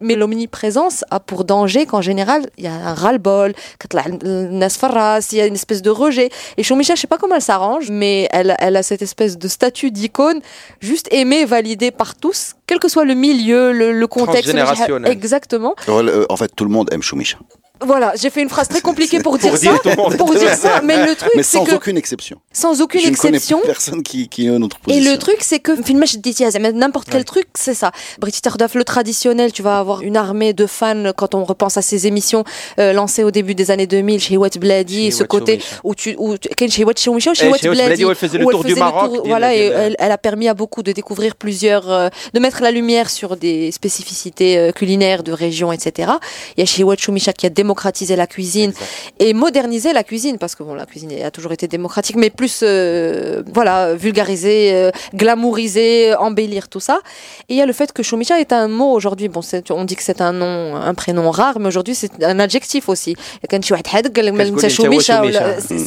Mais 0.01 0.15
l'omniprésence 0.15 1.05
a 1.11 1.21
pour 1.21 1.45
danger 1.45 1.87
qu'en 1.87 2.03
général, 2.03 2.49
il 2.59 2.65
y 2.65 2.67
a 2.67 2.75
un 2.75 2.95
ras-le-bol, 2.95 3.55
il 3.83 5.37
y 5.39 5.41
a 5.41 5.47
une 5.47 5.55
espèce 5.55 5.83
de 5.83 5.91
rejet. 5.91 6.29
Et 6.59 6.62
Choumicha, 6.62 6.95
je 6.95 7.01
sais 7.01 7.07
pas 7.07 7.19
comment 7.19 7.37
elle 7.37 7.43
s'arrange, 7.43 7.91
mais 7.91 8.29
elle, 8.31 8.55
elle 8.59 8.77
a 8.77 8.83
cette 8.83 9.03
espèce 9.03 9.39
de 9.39 9.49
statut 9.49 9.91
d'icône, 9.91 10.41
juste 10.81 11.09
aimée, 11.11 11.45
validée 11.47 11.91
par 11.91 12.15
tous, 12.15 12.55
quel 12.67 12.79
que 12.79 12.89
soit 12.89 13.05
le 13.05 13.15
milieu, 13.15 13.73
le, 13.73 13.93
le 13.93 14.07
contexte. 14.07 14.45
Transgénérationnel. 14.45 15.11
Exactement. 15.11 15.75
Euh, 15.89 16.27
En 16.29 16.37
fait, 16.37 16.53
tout 16.55 16.65
le 16.65 16.71
monde 16.71 16.89
aime 16.93 17.03
Choumicha. 17.03 17.39
Voilà, 17.85 18.12
j'ai 18.21 18.31
fait 18.31 18.43
une 18.43 18.49
phrase 18.49 18.69
très 18.69 18.81
compliquée 18.81 19.21
pour 19.21 19.39
dire 19.39 19.51
Pour 19.53 19.59
ça. 19.59 19.73
dire 19.83 19.97
monde. 19.97 20.17
Pour 20.17 20.35
dire 20.35 20.55
ça, 20.55 20.81
mais 20.83 21.07
le 21.07 21.15
truc, 21.15 21.33
Mais 21.37 21.43
sans 21.43 21.65
que 21.65 21.75
aucune 21.75 21.97
exception. 21.97 22.39
sans 22.53 22.81
aucune 22.81 23.01
je 23.01 23.09
exception. 23.09 23.59
ne 23.59 23.62
connais 23.62 23.73
personne 23.73 24.03
qui, 24.03 24.29
qui 24.29 24.47
est 24.47 24.49
une 24.49 24.65
autre 24.65 24.77
Et 24.87 24.93
position. 24.93 25.12
le 25.12 25.19
truc, 25.19 25.37
c'est 25.41 25.59
que 25.61 25.81
film 25.83 26.07
je 26.07 26.19
dis 26.19 26.35
tiens, 26.35 26.49
mais 26.61 26.73
n'importe 26.73 27.09
quel 27.11 27.25
truc, 27.25 27.47
c'est 27.55 27.75
ça. 27.75 27.91
British 28.19 28.43
Tardaf, 28.43 28.75
le 28.75 28.85
traditionnel, 28.85 29.53
tu 29.53 29.62
vas 29.62 29.79
avoir 29.79 30.03
une 30.03 30.17
armée 30.17 30.53
de 30.53 30.67
fans 30.67 31.12
quand 31.17 31.35
on 31.35 31.45
repense 31.45 31.77
à 31.77 31.83
ces 31.83 32.07
émissions 32.07 32.45
euh, 32.79 32.93
lancées 32.93 33.25
au 33.25 33.31
début 33.31 33.55
des 33.55 33.71
années 33.71 33.87
2000 33.87 34.21
chez 34.21 34.37
Bladi, 34.59 35.05
Chez 35.07 35.11
ce 35.11 35.25
côté 35.25 35.61
où 35.85 35.95
tu 35.95 36.15
où 36.19 36.37
chez 36.69 36.85
ou 36.85 37.25
chez 37.25 37.47
Eh, 37.47 37.49
Bladi, 37.49 37.69
Bladi, 37.69 38.05
où 38.05 38.11
elle 38.11 38.17
faisait 38.17 38.39
le 38.39 38.47
tour 38.47 38.65
du 38.65 38.75
Maroc, 38.75 39.12
il 39.25 39.29
voilà, 39.29 39.49
a- 39.49 39.55
et 39.55 39.67
elle, 39.67 39.97
elle 39.99 40.12
a 40.12 40.19
permis 40.19 40.49
à 40.49 40.55
beaucoup 40.55 40.83
de 40.83 40.93
découvrir 40.93 41.37
plusieurs, 41.37 41.91
euh, 41.91 42.09
de 42.35 42.41
mettre 42.41 42.62
la 42.62 42.71
lumière 42.71 43.11
sur 43.11 43.37
des 43.37 43.71
spécificités 43.73 44.59
euh, 44.59 44.73
culinaires 44.73 45.23
de 45.23 45.33
régions, 45.33 45.73
etc. 45.73 46.12
Il 46.57 46.61
y 46.61 46.62
a 46.62 46.67
chez 46.67 46.83
Wat 46.85 46.97
Choumicha 46.97 47.33
qui 47.33 47.47
a 47.47 47.51
démocratiser 47.73 48.17
la 48.17 48.26
cuisine 48.26 48.73
et 49.19 49.33
moderniser 49.33 49.93
la 49.93 50.05
cuisine 50.05 50.37
parce 50.38 50.55
que 50.55 50.62
bon, 50.62 50.75
la 50.75 50.85
cuisine 50.85 51.11
a 51.23 51.31
toujours 51.31 51.52
été 51.52 51.69
démocratique, 51.69 52.17
mais 52.17 52.29
plus 52.29 52.61
euh, 52.62 53.43
voilà 53.55 53.95
vulgariser, 53.95 54.73
euh, 54.75 54.91
glamouriser, 55.14 56.14
embellir 56.14 56.69
tout 56.69 56.81
ça. 56.81 57.00
Et 57.49 57.55
il 57.55 57.57
y 57.57 57.62
a 57.62 57.67
le 57.67 57.73
fait 57.73 57.93
que 57.93 58.02
Chomicha 58.02 58.38
est 58.41 58.52
un 58.52 58.69
mot 58.69 58.93
aujourd'hui. 58.93 59.29
Bon, 59.29 59.41
on 59.71 59.85
dit 59.85 59.97
que 59.97 60.02
c'est 60.02 60.21
un 60.21 60.33
nom, 60.33 60.76
un 60.76 60.95
prénom 60.95 61.31
rare, 61.31 61.59
mais 61.61 61.69
aujourd'hui 61.69 61.95
c'est 61.95 62.23
un 62.23 62.38
adjectif 62.38 62.88
aussi. 62.88 63.17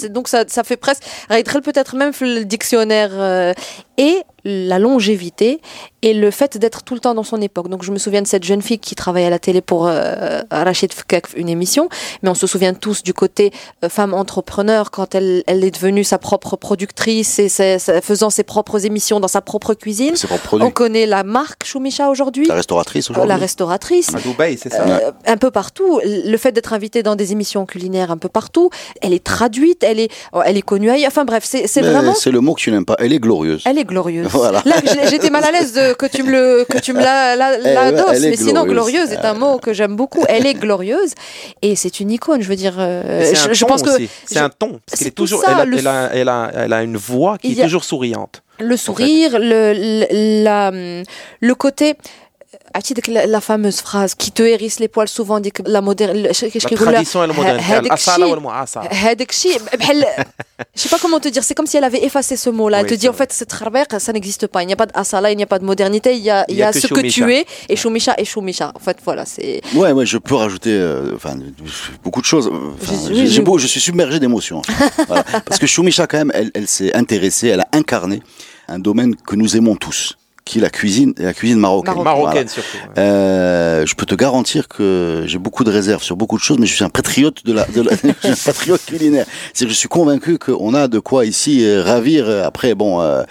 Donc 0.10 0.27
ça, 0.27 0.44
ça 0.48 0.63
fait 0.63 0.77
presque 0.77 1.04
peut-être 1.65 1.96
même 1.96 2.13
le 2.22 2.44
dictionnaire 2.44 3.12
euh, 3.13 3.54
et 3.98 4.18
la 4.46 4.80
longévité 4.80 5.60
et 6.04 6.14
le 6.14 6.30
fait 6.30 6.58
d'être 6.58 6.84
tout 6.84 6.94
le 6.94 7.00
temps 7.00 7.16
dans 7.16 7.24
son 7.24 7.42
époque. 7.42 7.68
Donc 7.68 7.84
je 7.84 7.92
me 7.92 7.98
souviens 7.98 8.22
de 8.22 8.28
cette 8.28 8.44
jeune 8.44 8.62
fille 8.62 8.78
qui 8.78 8.94
travaillait 8.94 9.28
à 9.28 9.32
la 9.32 9.40
télé 9.40 9.62
pour 9.62 9.88
euh, 9.88 10.42
Rachid 10.52 10.94
Fkak, 10.94 11.30
une 11.36 11.50
émission, 11.50 11.90
mais 12.22 12.30
on 12.30 12.36
se 12.36 12.46
souvient 12.46 12.75
tous 12.75 13.02
du 13.02 13.14
côté 13.14 13.52
euh, 13.84 13.90
femme 13.90 14.14
entrepreneur 14.14 14.92
quand 14.92 15.16
elle, 15.16 15.44
elle 15.48 15.64
est 15.64 15.72
devenue 15.72 16.04
sa 16.04 16.20
propre 16.20 16.56
productrice 16.58 17.40
et 17.40 17.50
faisant 18.02 18.30
ses 18.30 18.44
propres 18.44 18.86
émissions 18.86 19.20
dans 19.20 19.28
sa 19.28 19.42
propre 19.42 19.74
cuisine. 19.74 20.14
On 20.54 20.70
connaît 20.70 21.08
la 21.08 21.24
marque 21.24 21.66
Choumicha 21.66 22.10
aujourd'hui, 22.10 22.46
La 22.46 22.56
restauratrice 22.56 23.10
la 23.10 23.18
aujourd'hui. 23.18 23.36
restauratrice. 23.40 24.14
À 24.14 24.20
Dubaï, 24.20 24.60
c'est 24.62 24.70
ça. 24.70 24.86
Euh, 24.88 25.12
un 25.25 25.38
peu 25.38 25.50
partout. 25.50 26.00
Le 26.04 26.38
fait 26.38 26.52
d'être 26.52 26.74
invitée 26.74 27.02
dans 27.02 27.16
des 27.16 27.32
émissions 27.32 27.66
culinaires 27.66 28.12
un 28.12 28.18
peu 28.18 28.30
partout, 28.30 28.70
elle 29.02 29.14
est 29.14 29.24
traduite, 29.24 29.84
elle 29.84 30.00
est, 30.00 30.12
oh, 30.34 30.42
elle 30.46 30.58
est 30.58 30.62
connue 30.62 30.92
ailleurs. 30.92 31.08
Enfin 31.08 31.25
bref, 31.25 31.44
c'est 31.46 31.82
vraiment. 31.82 32.14
C'est 32.14 32.32
le 32.32 32.42
mot 32.42 32.54
que 32.54 32.62
tu 32.62 32.72
n'aimes 32.72 32.86
pas. 32.86 32.96
Elle 33.00 33.14
est 33.14 33.20
glorieuse. 33.20 33.64
Elle 33.66 33.80
est 33.80 33.86
glorieuse. 33.86 34.28
Voilà. 34.36 34.62
Là, 34.65 34.75
j'ai- 34.84 35.08
j'étais 35.10 35.30
mal 35.30 35.44
à 35.44 35.51
l'aise 35.51 35.74
que 35.98 36.06
tu 36.06 36.24
me 36.24 36.32
le, 36.32 36.65
que 36.70 36.77
tu 36.80 36.94
me 36.94 37.00
la, 37.01 37.36
la, 37.36 37.58
elle 38.13 38.25
est 38.25 38.30
mais 38.32 38.36
sinon 38.38 38.65
glorieuse. 38.65 39.12
est 39.12 39.25
un 39.25 39.34
mot 39.34 39.58
que 39.58 39.74
j'aime 39.74 39.96
beaucoup. 39.96 40.24
Elle 40.27 40.46
est 40.46 40.54
glorieuse 40.54 41.13
et 41.62 41.75
c'est 41.75 42.00
une 42.00 42.12
icône. 42.12 42.42
Je 42.42 42.48
veux 42.50 42.56
dire, 42.56 42.75
euh, 42.80 43.34
je, 43.34 43.50
un 43.50 43.54
je 43.54 43.60
ton 43.62 43.68
pense 43.68 43.82
que 43.84 43.89
c'est 44.25 44.39
un 44.39 44.50
ton 44.50 44.80
parce 44.89 45.01
est 45.01 45.12
tout 45.12 45.24
toujours 45.24 45.42
ça, 45.42 45.51
elle, 45.54 45.60
a, 45.62 45.65
le- 45.65 45.77
elle, 45.77 45.88
a, 45.88 46.10
elle, 46.13 46.30
a, 46.30 46.51
elle 46.56 46.74
a 46.74 46.84
une 46.84 46.98
voix 46.98 47.38
qui 47.38 47.54
est 47.58 47.62
a- 47.62 47.63
toujours 47.65 47.84
souriante. 47.84 48.42
le 48.60 48.77
sourire, 48.77 49.38
le, 49.39 49.74
le, 49.74 50.44
la, 50.44 50.72
le 51.39 51.56
côté 51.56 51.96
la 53.08 53.42
fameuse 53.42 53.82
phrase 53.82 54.16
qui 54.16 54.32
te 54.32 54.44
hérisse 54.44 54.80
les 54.80 54.88
poils 54.88 55.08
souvent 55.08 55.40
dit 55.40 55.52
que 55.52 55.64
la 55.66 55.82
moderne 55.82 56.28
tradition 56.32 57.24
et 57.24 57.28
le 57.28 57.34
moderne 57.34 57.60
je 60.75 60.75
ne 60.75 60.80
sais 60.80 60.90
pas 60.90 60.98
comment 61.02 61.20
te 61.20 61.28
dire 61.28 61.44
c'est 61.44 61.54
comme 61.54 61.68
si 61.68 61.78
elle 61.78 61.84
avait 61.84 62.04
effacé 62.04 62.36
ce 62.38 62.50
mot 62.50 62.70
là 62.70 62.82
elle 62.82 62.88
te 62.88 62.94
dit 62.94 63.10
en 63.10 63.14
fait 63.14 63.32
c'est 63.34 63.50
ça 64.00 64.14
n'existe 64.14 64.48
pas. 64.48 64.64
Il 64.64 64.68
n'y 64.68 64.74
a 64.74 64.75
pas 64.75 64.86
d'asala 64.86 65.32
il 65.32 65.38
n'y 65.38 65.44
a 65.44 65.48
pas 65.48 65.60
de 65.60 65.66
modernité 65.66 66.16
il 66.16 66.24
y 66.24 66.30
a, 66.30 66.46
ce 66.74 66.88
que 66.88 67.08
tu 67.08 67.34
es 67.34 67.46
et 67.70 67.75
choumicha 67.75 68.14
et 68.18 68.25
choumicha. 68.25 68.72
En 68.75 68.80
fait 68.80 68.98
voilà 69.04 69.25
c'est 69.25 69.62
ouais 69.74 69.92
ouais 69.92 70.06
je 70.06 70.18
peux 70.18 70.36
rajouter 70.36 70.72
euh, 70.72 71.16
enfin 71.16 71.36
beaucoup 72.04 72.22
de 72.22 72.25
choses 72.25 72.50
je 72.82 73.68
suis 73.68 73.82
submergé 73.82 74.20
d'émotions 74.20 74.62
parce 75.08 75.60
que 75.60 75.68
choumicha 75.68 76.08
quand 76.08 76.18
même 76.18 76.32
elle, 76.34 76.52
elle 76.54 76.68
s'est 76.68 76.94
intéressée 76.94 77.48
elle 77.48 77.62
a 77.62 77.68
incarné 77.74 78.22
un 78.68 78.79
domaine 78.79 79.16
que 79.16 79.36
nous 79.36 79.55
aimons 79.55 79.75
tous 79.75 80.18
qui 80.46 80.60
est 80.60 80.62
la 80.62 80.70
cuisine, 80.70 81.14
et 81.20 81.24
la 81.24 81.34
cuisine 81.34 81.58
marocaine. 81.60 82.03
Marocaine. 82.03 82.48
Surtout. 82.48 82.77
ouais. 82.77 83.00
Euh, 83.00 83.86
je 83.86 83.96
peux 83.96 84.05
te 84.05 84.14
garantir 84.16 84.68
que 84.68 85.24
j'ai 85.25 85.40
beaucoup 85.40 85.64
de 85.64 85.72
réserves 85.72 86.03
sur 86.03 86.16
beaucoup 86.16 86.38
de 86.38 86.44
choses, 86.44 86.60
mais 86.60 86.68
je 86.68 86.75
suis 86.75 86.84
un 86.84 86.90
patriote 86.90 87.44
de 87.46 87.51
la, 87.51 87.66
de 87.66 87.81
la 87.81 87.92
je 87.96 88.05
suis 88.12 88.29
un 88.29 88.36
patriote 88.53 88.81
culinaire. 88.86 89.25
C'est 89.53 89.66
que 89.66 89.72
je 89.72 89.75
suis 89.75 89.88
convaincu 89.88 90.38
qu'on 90.38 90.74
a 90.75 90.88
de 90.88 91.00
quoi 91.00 91.25
ici 91.25 91.66
euh, 91.66 91.81
ravir. 91.84 92.29
Après, 92.46 92.75
bon, 92.75 93.01
euh, 93.01 93.24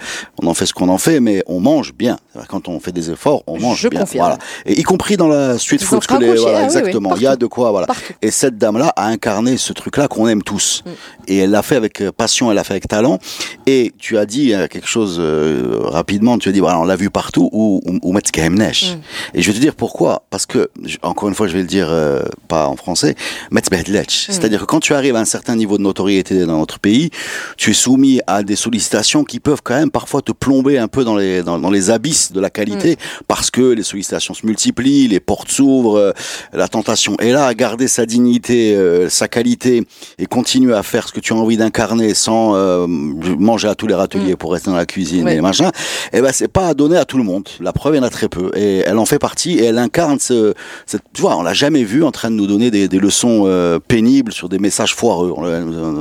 on 0.43 0.47
en 0.47 0.53
fait 0.53 0.65
ce 0.65 0.73
qu'on 0.73 0.89
en 0.89 0.97
fait, 0.97 1.19
mais 1.21 1.41
on 1.47 1.59
mange 1.61 1.93
bien. 1.93 2.17
Quand 2.49 2.67
on 2.67 2.81
fait 2.81 2.91
des 2.91 3.09
efforts, 3.11 3.43
on 3.47 3.59
mange 3.59 3.79
Je 3.79 3.87
bien. 3.87 4.01
confirme. 4.01 4.25
Voilà. 4.25 4.37
Et 4.65 4.77
y 4.77 4.83
compris 4.83 5.15
dans 5.15 5.29
la 5.29 5.57
street 5.57 5.77
food, 5.77 6.05
que 6.05 6.15
les- 6.15 6.35
voilà, 6.35 6.41
ah 6.43 6.51
oui, 6.51 6.57
oui, 6.59 6.63
exactement. 6.65 7.15
Il 7.15 7.21
y 7.21 7.27
a 7.27 7.37
de 7.37 7.45
quoi, 7.45 7.71
voilà. 7.71 7.87
partout 7.87 8.13
Et 8.21 8.29
cette 8.31 8.57
dame-là 8.57 8.91
a 8.97 9.07
incarné 9.07 9.55
ce 9.55 9.71
truc-là 9.71 10.09
qu'on 10.09 10.27
aime 10.27 10.43
tous. 10.43 10.83
Mm. 10.85 10.89
Et 11.29 11.37
elle 11.37 11.51
l'a 11.51 11.61
fait 11.63 11.77
avec 11.77 12.01
euh, 12.01 12.11
passion, 12.11 12.51
elle 12.51 12.55
l'a 12.55 12.63
fait 12.65 12.73
avec 12.73 12.87
talent. 12.89 13.19
Et 13.67 13.93
tu 13.97 14.17
as 14.17 14.25
dit 14.25 14.53
euh, 14.53 14.67
quelque 14.67 14.87
chose 14.87 15.17
euh, 15.19 15.79
rapidement, 15.83 16.37
tu 16.37 16.49
as 16.49 16.51
dit, 16.51 16.59
voilà, 16.59 16.79
on 16.79 16.83
l'a 16.83 16.95
vu 16.97 17.04
partout, 17.09 17.49
ou, 17.51 17.81
ou, 18.01 18.13
Metz. 18.13 18.31
Mm. 18.35 18.95
Et 19.33 19.41
je 19.41 19.47
vais 19.47 19.53
te 19.53 19.59
dire 19.61 19.75
pourquoi. 19.75 20.23
Parce 20.29 20.45
que, 20.45 20.69
encore 21.01 21.29
une 21.29 21.35
fois, 21.35 21.47
je 21.47 21.53
vais 21.53 21.61
le 21.61 21.67
dire 21.67 21.87
euh, 21.89 22.23
pas 22.47 22.67
en 22.67 22.75
français, 22.75 23.15
Metz. 23.51 23.69
Mm. 23.71 24.03
C'est-à-dire 24.07 24.61
que 24.61 24.65
quand 24.65 24.79
tu 24.79 24.93
arrives 24.93 25.15
à 25.15 25.19
un 25.19 25.25
certain 25.25 25.55
niveau 25.55 25.77
de 25.77 25.83
notoriété 25.83 26.45
dans 26.45 26.57
notre 26.57 26.79
pays, 26.79 27.09
tu 27.57 27.71
es 27.71 27.73
soumis 27.73 28.21
à 28.27 28.43
des 28.43 28.55
sollicitations 28.55 29.23
qui 29.23 29.39
peuvent 29.39 29.61
quand 29.63 29.75
même 29.75 29.91
parfois 29.91 30.21
te 30.21 30.31
plomber 30.31 30.77
un 30.77 30.87
peu 30.87 31.03
dans 31.03 31.15
les, 31.15 31.43
dans, 31.43 31.59
dans 31.59 31.71
les 31.71 31.89
abysses 31.89 32.31
de 32.31 32.39
la 32.39 32.49
qualité, 32.49 32.97
parce 33.27 33.51
que 33.51 33.61
les 33.61 33.83
sollicitations 33.83 34.33
se 34.33 34.45
multiplient, 34.45 35.07
les 35.07 35.19
portes 35.19 35.49
s'ouvrent, 35.49 35.97
euh, 35.97 36.11
la 36.53 36.67
tentation 36.67 37.15
est 37.19 37.31
là, 37.31 37.53
garder 37.53 37.87
sa 37.87 38.05
dignité, 38.05 38.75
euh, 38.75 39.09
sa 39.09 39.27
qualité, 39.27 39.85
et 40.17 40.25
continuer 40.25 40.73
à 40.73 40.83
faire 40.83 41.07
ce 41.07 41.13
que 41.13 41.19
tu 41.19 41.33
as 41.33 41.35
envie 41.35 41.57
d'incarner 41.57 42.13
sans 42.13 42.55
manger 42.87 43.67
à 43.67 43.75
tous 43.75 43.87
les 43.87 43.93
râteliers 43.93 44.35
pour 44.35 44.51
rester 44.53 44.69
dans 44.69 44.75
la 44.75 44.85
cuisine 44.85 45.25
Ouais. 45.25 45.35
et 45.35 45.41
machin, 45.41 45.71
eh 46.13 46.21
ben 46.21 46.31
c'est 46.33 46.47
pas 46.47 46.73
à 46.97 47.05
tout 47.05 47.17
le 47.17 47.23
monde. 47.23 47.47
La 47.59 47.73
preuve, 47.73 47.95
il 47.95 47.97
y 47.97 47.99
en 47.99 48.03
a 48.03 48.09
très 48.09 48.29
peu, 48.29 48.51
et 48.55 48.79
elle 48.79 48.97
en 48.97 49.05
fait 49.05 49.19
partie, 49.19 49.59
et 49.59 49.65
elle 49.65 49.77
incarne 49.77 50.19
ce, 50.19 50.53
cette, 50.85 51.01
tu 51.13 51.21
vois, 51.21 51.35
on 51.35 51.43
l'a 51.43 51.53
jamais 51.53 51.83
vu 51.83 52.03
en 52.03 52.11
train 52.11 52.29
de 52.31 52.35
nous 52.35 52.47
donner 52.47 52.71
des, 52.71 52.87
des 52.87 52.99
leçons 52.99 53.43
euh, 53.45 53.79
pénibles 53.79 54.31
sur 54.31 54.49
des 54.49 54.59
messages 54.59 54.95
foireux. 54.95 55.33
On 55.35 55.43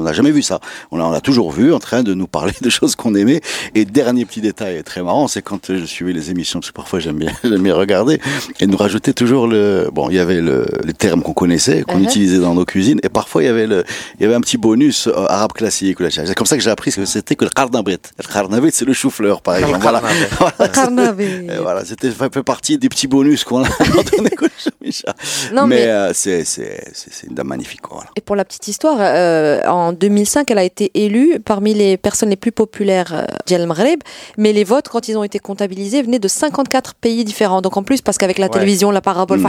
n'a 0.02 0.12
jamais 0.12 0.30
vu 0.30 0.42
ça. 0.42 0.60
On 0.90 0.98
l'a, 0.98 1.20
toujours 1.20 1.50
vu 1.50 1.72
en 1.72 1.78
train 1.78 2.02
de 2.02 2.14
nous 2.14 2.26
parler 2.26 2.52
de 2.60 2.70
choses 2.70 2.94
qu'on 2.96 3.14
aimait. 3.14 3.40
Et 3.74 3.84
dernier 3.84 4.24
petit 4.24 4.40
détail 4.40 4.82
très 4.84 5.02
marrant, 5.02 5.26
c'est 5.28 5.42
quand 5.42 5.72
je 5.72 5.84
suivais 5.84 6.12
les 6.12 6.30
émissions, 6.30 6.60
parce 6.60 6.70
que 6.70 6.76
parfois 6.76 7.00
j'aime 7.00 7.16
bien, 7.16 7.32
j'aime 7.44 7.62
bien 7.62 7.74
regarder, 7.74 8.20
et 8.60 8.66
nous 8.66 8.76
rajouter 8.76 9.12
toujours 9.14 9.46
le, 9.46 9.88
bon, 9.92 10.10
il 10.10 10.16
y 10.16 10.20
avait 10.20 10.40
le, 10.40 10.66
les 10.84 10.92
termes 10.94 11.22
qu'on 11.22 11.32
connaissait, 11.32 11.82
qu'on 11.82 11.94
Uh-huh. 11.94 12.04
utilisait 12.04 12.38
dans 12.38 12.54
nos 12.54 12.64
cuisines, 12.64 13.00
et 13.02 13.08
parfois 13.08 13.42
il 13.42 13.46
y 13.46 13.48
avait 13.48 13.66
le, 13.66 13.84
il 14.18 14.22
y 14.22 14.26
avait 14.26 14.34
un 14.34 14.40
petit 14.40 14.58
bonus 14.58 15.06
euh, 15.06 15.26
arabe 15.28 15.52
classique. 15.52 15.96
C'est 16.10 16.34
comme 16.34 16.46
ça 16.46 16.56
que 16.56 16.62
j'ai 16.62 16.70
appris 16.70 16.90
ce 16.90 17.00
que 17.00 17.06
c'était 17.06 17.36
que 17.36 17.44
le 17.44 17.50
karnabet. 17.50 17.98
Le 18.18 18.32
karnabet, 18.32 18.70
c'est 18.72 18.84
le 18.84 18.92
chou-fleur, 18.92 19.42
par 19.42 19.56
exemple. 19.56 19.80
Voilà. 19.80 20.02
Voilà, 20.38 20.72
Carnavé. 20.84 21.46
et 21.50 21.58
voilà, 21.60 21.84
c'était 21.84 22.10
fait 22.10 22.32
fait 22.32 22.42
partie 22.42 22.78
des 22.78 22.88
petits 22.88 23.06
bonus 23.06 23.44
qu'on 23.44 23.64
a 23.64 23.68
donné 24.16 24.30
au 24.40 24.46
Choumicha. 24.58 25.14
Non, 25.52 25.66
mais 25.66 25.76
mais- 25.76 25.86
euh, 25.88 26.12
c'est 26.14 26.44
c'est 26.44 27.26
une 27.28 27.34
dame 27.34 27.48
magnifique. 27.48 27.80
Voilà. 27.90 28.08
Et 28.16 28.20
pour 28.20 28.36
la 28.36 28.44
petite 28.44 28.68
histoire, 28.68 28.96
euh, 29.00 29.62
en 29.66 29.92
2005, 29.92 30.50
elle 30.50 30.58
a 30.58 30.64
été 30.64 30.90
élue 30.94 31.38
parmi 31.44 31.74
les 31.74 31.96
personnes 31.96 32.30
les 32.30 32.36
plus 32.36 32.52
populaires 32.52 33.12
euh, 33.14 33.24
d'El 33.46 33.66
Maghreb, 33.66 34.00
mais 34.38 34.52
les 34.52 34.64
votes, 34.64 34.88
quand 34.88 35.08
ils 35.08 35.16
ont 35.16 35.24
été 35.24 35.38
comptabilisés, 35.38 36.02
venaient 36.02 36.18
de 36.18 36.28
54 36.28 36.94
pays 36.94 37.24
différents. 37.24 37.60
Donc 37.62 37.76
en 37.76 37.82
plus, 37.82 38.00
parce 38.00 38.18
qu'avec 38.18 38.38
la 38.38 38.46
Ouais. 38.46 38.50
télévision, 38.52 38.90
la 38.90 39.00
parabole, 39.00 39.38
Mm. 39.38 39.42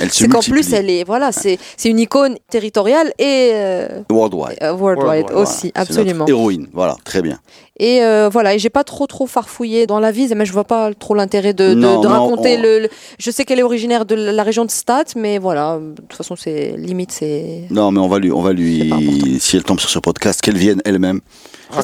Elle 0.00 0.10
se 0.10 0.18
c'est 0.24 0.28
qu'en 0.28 0.40
plus, 0.40 0.72
elle 0.72 0.90
est, 0.90 1.04
voilà, 1.04 1.32
c'est 1.32 1.58
c'est 1.76 1.88
une 1.88 1.98
icône 1.98 2.36
territoriale 2.50 3.12
et 3.18 3.50
euh, 3.54 4.02
Worldwide. 4.10 4.58
euh, 4.62 4.72
worldwide 4.72 4.80
Worldwide, 5.04 5.26
Voilà. 5.30 5.40
aussi, 5.40 5.72
absolument. 5.74 6.26
Héroïne, 6.26 6.68
voilà, 6.72 6.96
très 7.04 7.22
bien. 7.22 7.38
Et 7.82 8.04
euh, 8.04 8.28
voilà, 8.30 8.54
et 8.54 8.58
j'ai 8.58 8.68
pas 8.68 8.84
trop 8.84 9.06
trop 9.06 9.26
farfouillé 9.26 9.86
dans 9.86 10.00
la 10.00 10.12
vie, 10.12 10.30
mais 10.36 10.44
je 10.44 10.52
vois 10.52 10.64
pas 10.64 10.92
trop 10.92 11.14
l'intérêt 11.14 11.54
de, 11.54 11.70
de, 11.70 11.74
Non, 11.74 12.00
de 12.02 12.06
mais 12.08 12.14
on- 12.14 12.20
raconter 12.28 12.56
on- 12.58 12.62
le, 12.62 12.78
le- 12.80 12.88
Je 13.18 13.30
sais 13.30 13.46
qu'elle 13.46 13.58
est 13.58 13.62
originaire 13.62 14.04
de 14.04 14.14
la 14.14 14.42
région 14.42 14.66
de 14.66 14.70
Stade, 14.70 15.08
mais 15.16 15.38
voilà, 15.38 15.78
de 15.80 15.94
toute 16.02 16.12
façon, 16.12 16.36
c'est 16.36 16.74
limite, 16.76 17.10
c'est. 17.10 17.62
Non, 17.70 17.90
mais 17.90 17.98
on 18.00 18.08
va 18.08 18.18
lui, 18.18 18.30
on 18.30 18.42
va 18.42 18.52
lui, 18.52 19.38
si 19.40 19.56
elle 19.56 19.64
tombe 19.64 19.80
sur 19.80 19.88
ce 19.88 19.98
podcast, 19.98 20.42
qu'elle 20.42 20.58
vienne 20.58 20.82
elle-même 20.84 21.20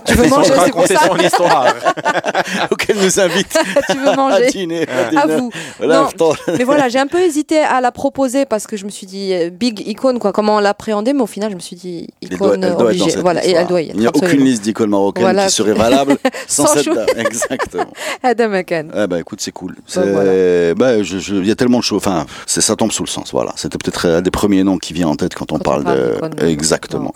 Tu 0.05 0.14
veux 0.14 0.29
manger, 0.29 0.53
c'est 0.64 0.70
pour 0.72 0.87
ça. 0.87 1.01
son 1.07 1.16
histoire. 1.16 1.75
auquel 2.70 2.96
nous 2.96 3.20
invite 3.20 3.59
tu 3.90 3.99
veux 3.99 4.09
à 4.09 4.16
manger. 4.16 4.46
dîner. 4.49 4.87
À 5.16 5.27
vous. 5.27 5.51
Voilà, 5.79 6.09
Non. 6.18 6.33
Mais 6.59 6.64
voilà, 6.64 6.88
j'ai 6.88 6.99
un 6.99 7.07
peu 7.07 7.20
hésité 7.20 7.61
à 7.61 7.81
la 7.81 7.92
proposer 7.92 8.44
parce 8.46 8.66
que 8.66 8.77
je 8.77 8.85
me 8.85 8.90
suis 8.90 9.07
dit 9.07 9.33
euh, 9.35 9.51
big 9.51 9.87
icône 9.87 10.18
quoi, 10.18 10.33
comment 10.33 10.61
l'appréhender, 10.61 11.12
mais 11.12 11.22
au 11.22 11.27
final 11.27 11.51
je 11.51 11.57
me 11.57 11.61
suis 11.61 11.77
dit 11.77 12.09
icône 12.22 12.61
doit 12.61 12.87
obligée. 12.87 13.16
Voilà, 13.20 13.44
et 13.46 13.53
elle 13.53 13.66
doit 13.66 13.81
y 13.83 13.88
être. 13.88 13.94
Il 13.94 14.01
n'y 14.01 14.07
a 14.07 14.11
aucune 14.14 14.44
liste 14.44 14.62
d'icônes 14.62 14.90
marocaines 14.90 15.22
Voilà. 15.25 15.46
qui 15.46 15.53
serait 15.55 15.72
valable 15.75 16.16
sans, 16.46 16.66
Sans 16.66 16.75
cette 16.75 16.87
dame. 16.92 17.07
Exactement. 17.16 17.87
Adam 18.22 18.53
Akan. 18.53 18.88
Ah 18.94 19.07
bah 19.07 19.18
écoute, 19.20 19.40
c'est 19.40 19.53
cool. 19.53 19.77
Bah, 19.94 20.03
voilà. 20.05 20.75
bah, 20.75 21.03
je- 21.03 21.18
je- 21.18 21.35
il 21.35 21.46
y 21.46 21.51
a 21.51 21.55
tellement 21.57 21.79
de 21.79 21.85
choses. 21.85 21.99
Enfin, 21.99 22.27
ça 22.46 22.77
tombe 22.77 22.92
sous 22.92 23.03
le 23.03 23.09
sens. 23.09 23.31
Voilà. 23.33 23.53
C'était 23.57 23.79
peut-être 23.79 24.07
un 24.09 24.22
des 24.22 24.31
premiers 24.31 24.64
noms 24.64 24.79
qui 24.79 24.92
vient 24.92 25.09
en 25.09 25.16
tête 25.16 25.35
quand 25.35 25.53
on 25.53 25.57
Quand 25.59 25.61
on 25.61 25.83
parle 25.83 25.85
de. 25.85 26.44
Exactement. 26.46 27.12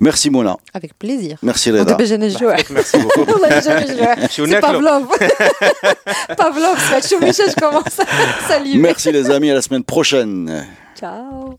Merci 0.00 0.30
Mona. 0.30 0.56
Avec 0.74 0.98
plaisir. 0.98 1.36
Merci 1.42 1.70
Reda 1.70 1.96
вже 2.18 2.18
не 2.18 2.30
C'est 4.30 4.60
Pavlov. 4.60 5.06
Pavlov, 6.36 6.78
c'est 6.78 6.94
la 6.94 7.00
je 7.48 7.54
commence 7.60 8.00
à 8.00 8.48
saliver. 8.48 8.78
Merci 8.78 9.12
les 9.12 9.30
amis, 9.30 9.50
à 9.50 9.54
la 9.54 9.62
semaine 9.62 9.84
prochaine. 9.84 10.66
Ciao. 10.98 11.58